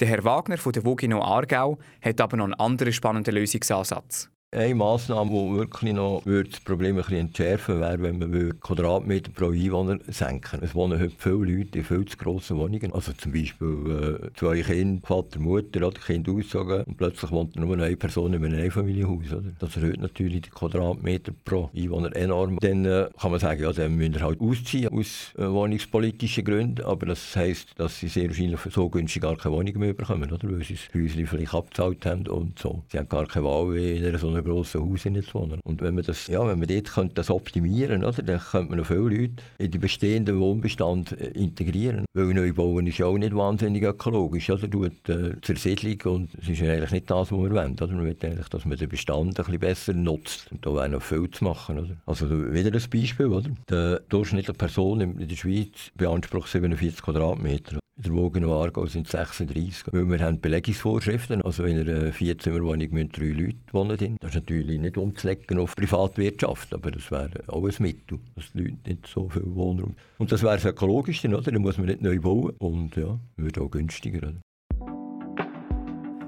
Der 0.00 0.08
Herr 0.08 0.24
Wagner 0.24 0.58
von 0.58 0.72
der 0.72 0.84
Vogino 0.84 1.22
Aargau 1.22 1.78
hat 2.02 2.20
aber 2.20 2.36
noch 2.36 2.46
einen 2.46 2.54
anderen 2.54 2.92
spannenden 2.92 3.34
Lösungsansatz. 3.34 4.28
Eine 4.54 4.76
Massnahme, 4.76 5.30
die 5.32 5.56
wirklich 5.56 5.92
noch 5.92 6.22
das 6.24 6.60
Problem 6.60 6.94
ein 6.94 7.02
bisschen 7.02 7.18
entschärfen 7.18 7.80
wäre, 7.80 8.00
wenn 8.00 8.20
man 8.20 8.60
Quadratmeter 8.60 9.32
pro 9.32 9.50
Einwohner 9.50 9.98
senken 10.06 10.60
Es 10.62 10.76
wohnen 10.76 11.00
heute 11.00 11.14
viele 11.18 11.56
Leute 11.56 11.78
in 11.78 11.84
viel 11.84 12.04
zu 12.04 12.16
grossen 12.16 12.58
Wohnungen. 12.58 12.92
Also 12.92 13.12
zum 13.14 13.32
Beispiel 13.32 14.20
äh, 14.22 14.38
zwei 14.38 14.62
Kinder, 14.62 15.04
Vater, 15.04 15.40
Mutter, 15.40 15.84
oder 15.84 15.98
Kind 15.98 16.28
aussagen 16.28 16.84
und 16.84 16.96
plötzlich 16.96 17.32
wohnt 17.32 17.56
nur 17.56 17.76
eine 17.76 17.96
Person 17.96 18.32
in 18.32 18.44
einem 18.44 18.62
Einfamilienhaus. 18.62 19.32
Oder? 19.32 19.50
Das 19.58 19.74
erhöht 19.74 20.00
natürlich 20.00 20.42
die 20.42 20.50
Quadratmeter 20.50 21.32
pro 21.44 21.70
Einwohner 21.74 22.14
enorm. 22.14 22.60
Dann 22.60 22.84
äh, 22.84 23.08
kann 23.20 23.32
man 23.32 23.40
sagen, 23.40 23.60
ja, 23.60 23.72
dann 23.72 23.96
müssen 23.96 24.14
wir 24.14 24.22
halt 24.22 24.40
ausziehen 24.40 24.88
aus 24.90 25.32
äh, 25.36 25.48
wohnungspolitischen 25.48 26.44
Gründen, 26.44 26.84
aber 26.84 27.06
das 27.06 27.34
heisst, 27.34 27.70
dass 27.76 27.98
sie 27.98 28.06
sehr 28.06 28.28
wahrscheinlich 28.28 28.60
so 28.70 28.88
günstig 28.88 29.22
gar 29.22 29.36
keine 29.36 29.56
Wohnung 29.56 29.76
mehr 29.80 29.94
bekommen, 29.94 30.30
oder? 30.30 30.48
weil 30.48 30.62
sie 30.62 30.74
das 30.74 30.94
Häuschen 30.94 31.26
vielleicht 31.26 31.54
abgezahlt 31.54 32.06
haben 32.06 32.28
und 32.28 32.56
so. 32.60 32.84
Sie 32.92 32.98
haben 32.98 33.08
gar 33.08 33.26
keine 33.26 33.46
Wahl 33.46 33.76
in 33.76 34.16
so 34.16 34.28
einer 34.28 34.43
grossen 34.44 34.80
Haus 34.82 35.02
zu 35.02 35.34
wohnen. 35.34 35.60
Und 35.64 35.82
wenn 35.82 35.94
man 35.94 36.04
das, 36.04 36.26
ja, 36.26 36.46
wenn 36.46 36.58
man 36.58 36.68
dort 36.68 36.92
könnte 36.92 37.14
das 37.14 37.30
optimieren 37.30 38.02
könnte, 38.02 38.22
dann 38.22 38.40
könnte 38.40 38.70
man 38.70 38.78
noch 38.78 38.86
viele 38.86 39.00
Leute 39.00 39.34
in 39.58 39.70
den 39.70 39.80
bestehenden 39.80 40.38
Wohnbestand 40.38 41.12
äh, 41.12 41.28
integrieren. 41.28 42.04
Weil 42.14 42.34
Neubauen 42.34 42.86
ist 42.86 42.98
ja 42.98 43.06
auch 43.06 43.18
nicht 43.18 43.34
wahnsinnig 43.34 43.82
ökologisch. 43.82 44.50
Also 44.50 44.66
tut 44.66 45.08
äh, 45.08 45.40
Zersiedlung 45.42 46.14
und 46.14 46.34
es 46.40 46.48
ist 46.48 46.62
eigentlich 46.62 46.90
nicht 46.92 47.10
das, 47.10 47.30
was 47.30 47.38
wir 47.38 47.50
wollen. 47.50 47.72
Oder? 47.72 47.86
Man 47.88 48.04
will 48.04 48.16
eigentlich, 48.20 48.48
dass 48.48 48.64
man 48.64 48.78
den 48.78 48.88
Bestand 48.88 49.28
ein 49.28 49.34
bisschen 49.34 49.58
besser 49.58 49.92
nutzt. 49.92 50.50
Und 50.52 50.64
da 50.64 50.74
wäre 50.74 50.88
noch 50.88 51.02
viel 51.02 51.30
zu 51.30 51.44
machen. 51.44 51.78
Oder? 51.78 51.96
Also 52.06 52.30
wieder 52.30 52.72
ein 52.72 52.90
Beispiel. 52.90 53.26
Oder? 53.26 53.50
Die 53.70 53.96
durchschnittliche 54.08 54.56
Person 54.56 55.00
in 55.00 55.28
der 55.28 55.36
Schweiz 55.36 55.90
beansprucht 55.96 56.50
47 56.50 57.02
Quadratmeter. 57.02 57.78
In 57.96 58.02
der 58.02 58.12
Wogen 58.14 58.44
Aargau 58.44 58.86
sind 58.86 59.06
es 59.06 59.12
36. 59.12 59.92
Weil 59.92 60.10
wir 60.10 60.18
haben 60.18 60.40
Belegungsvorschriften. 60.40 61.42
Also 61.42 61.62
in 61.62 61.78
einer 61.78 62.12
Vierzimmerwohnung 62.12 62.90
müssen 62.90 63.12
drei 63.12 63.26
Leute 63.26 63.56
wohnen. 63.70 64.16
Das 64.20 64.30
ist 64.30 64.34
natürlich 64.34 64.80
nicht 64.80 64.98
umzulegen 64.98 65.60
auf 65.60 65.76
Privatwirtschaft, 65.76 66.74
aber 66.74 66.90
das 66.90 67.08
wäre 67.12 67.30
auch 67.46 67.62
ein 67.62 67.74
Mittel, 67.78 68.18
dass 68.34 68.50
die 68.52 68.62
Leute 68.62 68.78
nicht 68.88 69.06
so 69.06 69.28
viel 69.28 69.44
Wohnraum 69.46 69.94
Und 70.18 70.32
das 70.32 70.42
wäre 70.42 70.56
das 70.56 70.64
Ökologischste, 70.64 71.28
oder? 71.28 71.42
Dann 71.42 71.62
muss 71.62 71.78
man 71.78 71.86
nicht 71.86 72.02
neu 72.02 72.18
bauen 72.18 72.54
und 72.58 72.96
ja, 72.96 73.16
würde 73.36 73.60
auch 73.60 73.70
günstiger. 73.70 74.28
Oder? 74.28 74.40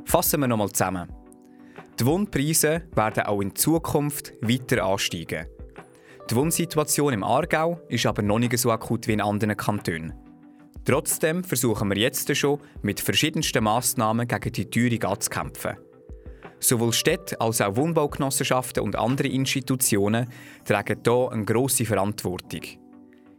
Fassen 0.05 0.41
wir 0.41 0.47
nochmal 0.47 0.71
zusammen. 0.71 1.09
Die 1.99 2.07
Wohnpreise 2.07 2.83
werden 2.95 3.25
auch 3.25 3.41
in 3.41 3.57
Zukunft 3.57 4.35
weiter 4.41 4.85
ansteigen. 4.85 5.47
Die 6.31 6.37
Wohnsituation 6.37 7.13
im 7.13 7.25
Aargau 7.25 7.81
ist 7.89 8.07
aber 8.07 8.23
noch 8.23 8.39
nicht 8.39 8.57
so 8.57 8.71
akut 8.71 9.09
wie 9.09 9.15
in 9.15 9.21
anderen 9.21 9.57
Kantonen. 9.57 10.26
Trotzdem 10.87 11.43
versuchen 11.43 11.91
wir 11.91 11.99
jetzt 11.99 12.35
schon, 12.37 12.61
mit 12.83 13.01
verschiedensten 13.01 13.65
Massnahmen 13.65 14.29
gegen 14.29 14.53
die 14.53 14.71
Teuerung 14.71 15.03
anzukämpfen. 15.03 15.77
Sowohl 16.61 16.93
Städte 16.93 17.41
als 17.41 17.61
auch 17.61 17.75
Wohnbaugenossenschaften 17.75 18.85
und 18.85 18.95
andere 18.95 19.27
Institutionen 19.27 20.29
tragen 20.65 21.01
hier 21.05 21.29
eine 21.33 21.45
grosse 21.45 21.85
Verantwortung. 21.85 22.61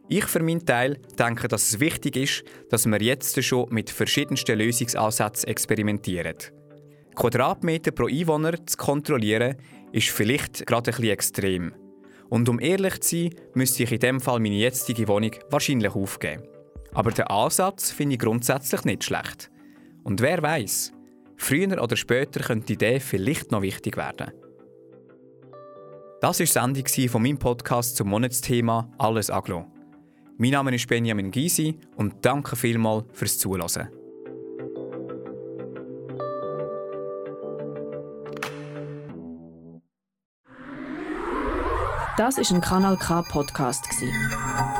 Ich 0.10 0.26
für 0.26 0.44
meinen 0.44 0.66
Teil 0.66 1.00
denke, 1.18 1.48
dass 1.48 1.70
es 1.70 1.80
wichtig 1.80 2.18
ist, 2.18 2.44
dass 2.70 2.86
wir 2.86 3.02
jetzt 3.02 3.42
schon 3.42 3.70
mit 3.70 3.90
verschiedensten 3.90 4.58
Lösungsansätzen 4.58 5.50
experimentieren. 5.50 6.36
Quadratmeter 7.16 7.92
pro 7.92 8.08
Einwohner 8.08 8.66
zu 8.66 8.78
kontrollieren, 8.78 9.56
ist 9.94 10.10
vielleicht 10.10 10.68
gerade 10.68 10.92
bisschen 10.92 11.10
extrem. 11.10 11.74
Und 12.30 12.50
um 12.50 12.60
ehrlich 12.60 13.00
zu 13.00 13.16
sein, 13.16 13.36
müsste 13.54 13.84
ich 13.84 13.92
in 13.94 14.00
dem 14.00 14.20
Fall 14.20 14.42
meine 14.42 14.56
jetzige 14.56 15.08
Wohnung 15.08 15.32
wahrscheinlich 15.50 15.96
aufgeben. 15.96 16.44
Aber 16.98 17.12
der 17.12 17.30
Ansatz 17.30 17.92
finde 17.92 18.16
ich 18.16 18.20
grundsätzlich 18.20 18.84
nicht 18.84 19.04
schlecht. 19.04 19.52
Und 20.04 20.20
wer 20.20 20.42
weiß, 20.42 20.94
früher 21.36 21.80
oder 21.80 21.96
später 21.96 22.40
könnte 22.40 22.66
die 22.66 22.74
Idee 22.74 23.00
vielleicht 23.00 23.52
noch 23.52 23.62
wichtig 23.62 23.98
werden. 23.98 24.32
Das 26.22 26.40
war 26.40 26.46
die 26.48 26.52
Sendung 26.52 27.10
von 27.10 27.22
meinem 27.22 27.38
Podcast 27.38 27.98
zum 27.98 28.10
Monatsthema 28.10 28.90
Alles 28.98 29.30
Aglo. 29.30 29.68
Mein 30.40 30.50
Name 30.50 30.74
ist 30.74 30.88
Benjamin 30.88 31.30
Gysi 31.30 31.78
und 31.98 32.26
danke 32.26 32.56
vielmals 32.56 33.06
fürs 33.14 33.38
Zuhören. 33.38 33.90
Das 42.18 42.40
ist 42.40 42.52
ein 42.52 42.62
Kanal 42.62 42.98
K 42.98 43.22
Podcast 43.22 43.88